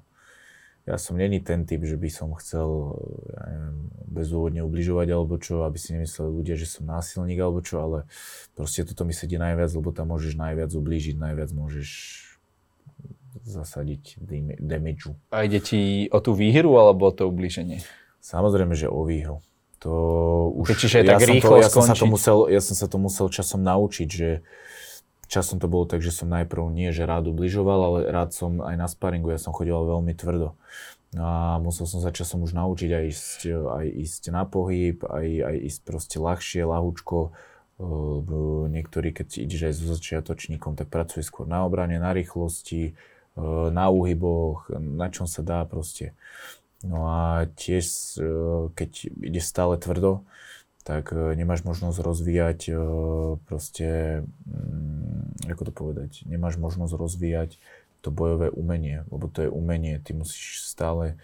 ja 0.87 0.95
som 1.03 1.19
není 1.19 1.43
ten 1.43 1.67
typ, 1.67 1.83
že 1.83 1.99
by 1.99 2.07
som 2.15 2.31
chcel 2.39 2.95
ja 3.35 3.43
neviem, 3.51 3.91
bezúvodne 4.07 4.63
ubližovať 4.63 5.09
alebo 5.11 5.35
čo, 5.43 5.67
aby 5.67 5.83
si 5.83 5.99
nemysleli 5.99 6.31
ľudia, 6.31 6.55
že 6.55 6.71
som 6.71 6.87
násilník 6.87 7.43
alebo 7.43 7.59
čo, 7.59 7.83
ale 7.83 7.99
proste 8.55 8.87
toto 8.87 9.03
mi 9.03 9.11
sedí 9.11 9.35
najviac, 9.35 9.75
lebo 9.75 9.91
tam 9.91 10.15
môžeš 10.15 10.39
najviac 10.39 10.71
ublížiť, 10.71 11.19
najviac 11.19 11.51
môžeš 11.51 11.91
zasadiť 13.43 14.23
damageu. 14.63 15.19
A 15.35 15.43
ide 15.43 15.59
ti 15.59 16.07
o 16.15 16.23
tú 16.23 16.39
výhru 16.39 16.79
alebo 16.79 17.11
o 17.11 17.15
to 17.15 17.27
ublíženie? 17.27 17.83
Samozrejme, 18.23 18.79
že 18.79 18.87
o 18.87 19.03
výhru. 19.03 19.43
To 19.81 19.93
už, 20.61 20.77
Čiže 20.77 21.01
ja 21.01 21.17
tak 21.17 21.25
rýchlo 21.25 21.57
to, 21.57 21.65
ja 21.65 21.73
som, 21.73 21.81
sa 21.81 21.97
to 21.97 22.05
musel, 22.05 22.45
ja 22.53 22.61
som 22.61 22.77
sa 22.77 22.85
to 22.85 23.01
musel 23.01 23.33
časom 23.33 23.65
naučiť, 23.65 24.09
že 24.13 24.45
časom 25.31 25.57
to 25.57 25.73
bolo 25.73 25.89
tak, 25.89 26.05
že 26.05 26.13
som 26.13 26.29
najprv 26.29 26.69
nie, 26.69 26.93
že 26.93 27.09
rád 27.09 27.33
ubližoval, 27.33 27.81
ale 27.81 27.99
rád 28.13 28.37
som 28.37 28.61
aj 28.61 28.77
na 28.77 28.85
sparingu, 28.91 29.33
ja 29.33 29.41
som 29.41 29.57
chodil 29.57 29.73
veľmi 29.73 30.13
tvrdo. 30.13 30.53
A 31.17 31.59
musel 31.59 31.89
som 31.89 31.99
sa 32.05 32.13
časom 32.13 32.45
už 32.45 32.55
naučiť 32.55 32.91
aj 32.93 33.05
ísť, 33.09 33.41
aj 33.51 33.87
ísť 33.89 34.23
na 34.31 34.45
pohyb, 34.47 35.01
aj, 35.03 35.27
aj 35.49 35.57
ísť 35.65 35.81
proste 35.83 36.17
ľahšie, 36.21 36.63
ľahučko. 36.63 37.35
Niektorí, 38.69 39.17
keď 39.17 39.49
ideš 39.49 39.63
aj 39.65 39.75
so 39.81 39.85
začiatočníkom, 39.97 40.77
tak 40.77 40.93
pracuje 40.93 41.25
skôr 41.25 41.49
na 41.49 41.65
obrane, 41.65 41.97
na 41.97 42.13
rýchlosti, 42.13 42.95
na 43.73 43.89
úhyboch, 43.89 44.69
na 44.77 45.09
čom 45.09 45.25
sa 45.25 45.41
dá 45.41 45.65
proste. 45.65 46.13
No 46.81 47.13
a 47.13 47.45
tiež, 47.61 48.17
e, 48.17 48.25
keď 48.73 48.91
ide 49.21 49.41
stále 49.45 49.77
tvrdo, 49.77 50.25
tak 50.81 51.13
e, 51.13 51.37
nemáš 51.37 51.61
možnosť 51.61 51.99
rozvíjať 52.01 52.61
e, 52.73 52.75
proste, 53.45 53.89
mm, 54.49 55.53
ako 55.53 55.63
to 55.69 55.73
povedať, 55.77 56.11
nemáš 56.25 56.57
možnosť 56.57 56.97
rozvíjať 56.97 57.61
to 58.01 58.09
bojové 58.09 58.49
umenie, 58.49 59.05
lebo 59.13 59.29
to 59.29 59.45
je 59.45 59.53
umenie, 59.53 60.01
ty 60.01 60.17
musíš 60.17 60.65
stále, 60.65 61.21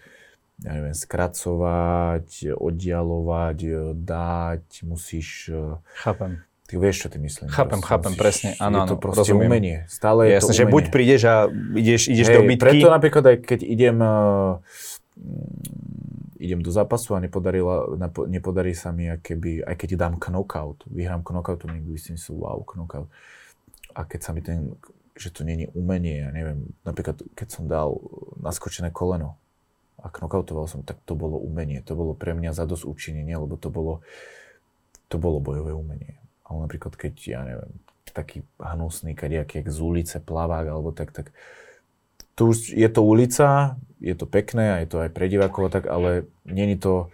ja 0.61 0.77
neviem, 0.77 0.93
skracovať, 0.93 2.53
oddialovať, 2.53 3.57
dať, 3.97 4.65
musíš... 4.85 5.49
Chápem. 6.05 6.45
Ty 6.67 6.73
vieš, 6.83 7.07
čo 7.07 7.09
ty 7.09 7.17
myslím. 7.23 7.47
Chápem, 7.47 7.79
proste, 7.79 7.89
chápem, 7.89 8.11
musíš, 8.11 8.21
presne. 8.21 8.49
Áno, 8.59 8.83
je 8.83 8.91
to 8.91 8.97
proste 8.99 9.31
rozumiem. 9.31 9.47
umenie. 9.47 9.77
Stále 9.87 10.27
je, 10.27 10.29
je 10.29 10.35
jasné, 10.35 10.43
to 10.43 10.53
umenie. 10.53 10.61
že 10.61 10.73
buď 10.75 10.83
prídeš 10.91 11.21
a 11.23 11.35
ideš, 11.79 12.01
ideš 12.11 12.27
Hej, 12.27 12.35
do 12.35 12.41
bitky. 12.43 12.63
Preto 12.67 12.87
napríklad 12.91 13.23
aj 13.23 13.37
keď 13.41 13.59
idem 13.63 13.97
idem 16.37 16.61
do 16.61 16.71
zápasu 16.71 17.17
a 17.17 17.19
nepodarila, 17.19 17.97
nepodarí 18.29 18.77
sa 18.77 18.93
mi, 18.93 19.09
keby, 19.09 19.65
aj 19.65 19.75
keď 19.75 19.89
dám 19.97 20.15
knockout, 20.21 20.85
vyhrám 20.85 21.25
knockout, 21.25 21.65
to 21.65 21.67
niekto 21.67 21.97
si, 21.97 22.13
wow, 22.29 22.61
knockout. 22.61 23.09
A 23.97 24.05
keď 24.05 24.19
sa 24.21 24.31
mi 24.37 24.45
ten, 24.45 24.77
že 25.17 25.33
to 25.33 25.41
není 25.41 25.65
umenie, 25.73 26.21
ja 26.21 26.29
neviem, 26.29 26.69
napríklad 26.85 27.17
keď 27.33 27.47
som 27.49 27.65
dal 27.65 27.97
naskočené 28.37 28.93
koleno 28.93 29.41
a 29.97 30.13
knockoutoval 30.13 30.69
som, 30.69 30.85
tak 30.85 31.01
to 31.09 31.17
bolo 31.17 31.41
umenie, 31.41 31.81
to 31.81 31.97
bolo 31.97 32.13
pre 32.13 32.37
mňa 32.37 32.53
zadosť 32.53 32.85
učinenie, 32.85 33.33
lebo 33.33 33.57
to 33.57 33.73
bolo, 33.73 34.05
to 35.09 35.17
bolo 35.17 35.41
bojové 35.41 35.73
umenie. 35.73 36.21
Ale 36.45 36.69
napríklad 36.69 36.93
keď, 36.93 37.13
ja 37.25 37.41
neviem, 37.41 37.73
taký 38.13 38.45
hnusný 38.61 39.17
kadiak, 39.17 39.57
jak 39.57 39.67
z 39.69 39.79
ulice, 39.81 40.17
plavák, 40.21 40.69
alebo 40.69 40.93
tak, 40.93 41.09
tak 41.13 41.33
tu 42.37 42.53
už 42.53 42.77
je 42.77 42.89
to 42.93 43.01
ulica, 43.01 43.77
je 43.99 44.15
to 44.15 44.25
pekné 44.29 44.77
a 44.77 44.77
je 44.83 44.87
to 44.89 44.97
aj 45.01 45.09
pre 45.11 45.25
divákov 45.29 45.73
tak, 45.73 45.89
ale 45.89 46.29
není 46.45 46.77
to 46.77 47.09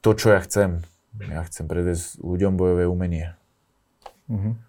to, 0.00 0.14
čo 0.14 0.34
ja 0.34 0.40
chcem. 0.42 0.86
Ja 1.16 1.42
chcem 1.48 1.64
predviesť 1.64 2.20
ľuďom 2.20 2.60
bojové 2.60 2.84
umenie. 2.84 3.32
Mm-hmm. 4.28 4.66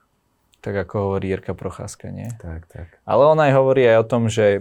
Tak 0.58 0.74
ako 0.84 0.96
hovorí 1.00 1.30
Jirka 1.30 1.54
Procházka, 1.54 2.10
nie? 2.10 2.28
Tak, 2.41 2.65
tak. 2.67 2.88
Ale 3.06 3.24
on 3.30 3.38
aj 3.38 3.56
hovorí 3.56 3.86
aj 3.86 4.04
o 4.04 4.10
tom, 4.10 4.26
že 4.26 4.60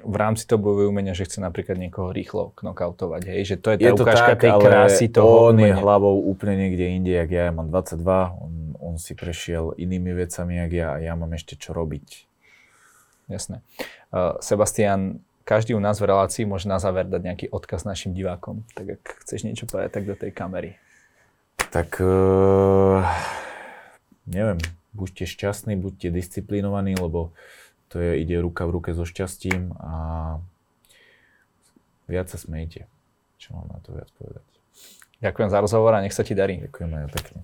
v 0.00 0.16
rámci 0.16 0.46
toho 0.46 0.56
bojového 0.56 0.88
umenia, 0.88 1.18
že 1.18 1.26
chce 1.26 1.42
napríklad 1.42 1.76
niekoho 1.76 2.14
rýchlo 2.14 2.54
knockoutovať, 2.56 3.22
hej? 3.26 3.40
Že 3.42 3.56
to 3.58 3.68
je 3.68 3.76
tá 3.76 3.84
je 3.84 3.92
to 3.92 4.04
ukážka 4.06 4.32
tak, 4.38 4.42
tej 4.46 4.52
krásy 4.56 5.04
toho 5.10 5.50
on 5.50 5.58
umenia. 5.58 5.74
je 5.74 5.82
hlavou 5.82 6.14
úplne 6.30 6.54
niekde 6.56 6.86
inde, 6.88 7.12
jak 7.12 7.30
ja. 7.34 7.50
Ja 7.50 7.52
mám 7.52 7.68
22, 7.74 8.00
on, 8.38 8.52
on 8.78 8.94
si 9.02 9.18
prešiel 9.18 9.74
inými 9.74 10.14
vecami, 10.14 10.62
jak 10.62 10.72
ja 10.72 10.86
a 10.94 10.96
ja 11.02 11.12
mám 11.18 11.34
ešte 11.34 11.58
čo 11.58 11.74
robiť. 11.74 12.24
Jasné. 13.26 13.66
Uh, 14.14 14.38
Sebastian, 14.38 15.20
každý 15.46 15.78
u 15.78 15.80
nás 15.80 16.02
v 16.02 16.10
relácii 16.10 16.42
môže 16.42 16.66
na 16.66 16.82
záver 16.82 17.06
dať 17.06 17.22
nejaký 17.22 17.46
odkaz 17.54 17.86
našim 17.86 18.10
divákom. 18.10 18.66
Tak 18.74 18.98
ak 18.98 19.02
chceš 19.22 19.46
niečo 19.46 19.70
povedať, 19.70 19.94
tak 19.94 20.04
do 20.04 20.18
tej 20.18 20.34
kamery. 20.34 20.74
Tak 21.70 22.02
uh, 22.02 23.06
neviem, 24.26 24.58
buďte 24.90 25.30
šťastní, 25.30 25.78
buďte 25.78 26.10
disciplinovaní, 26.10 26.98
lebo 26.98 27.30
to 27.86 28.02
je, 28.02 28.18
ide 28.26 28.42
ruka 28.42 28.66
v 28.66 28.74
ruke 28.74 28.90
so 28.90 29.06
šťastím 29.06 29.70
a 29.78 29.94
viac 32.10 32.26
sa 32.26 32.42
smejte. 32.42 32.90
Čo 33.38 33.54
mám 33.54 33.70
na 33.70 33.78
to 33.86 33.94
viac 33.94 34.10
povedať? 34.18 34.42
Ďakujem 35.22 35.48
za 35.48 35.62
rozhovor 35.62 35.94
a 35.94 36.02
nech 36.02 36.12
sa 36.12 36.26
ti 36.26 36.34
darí. 36.34 36.58
Ďakujem 36.58 36.90
aj 36.90 37.08
pekne. 37.14 37.40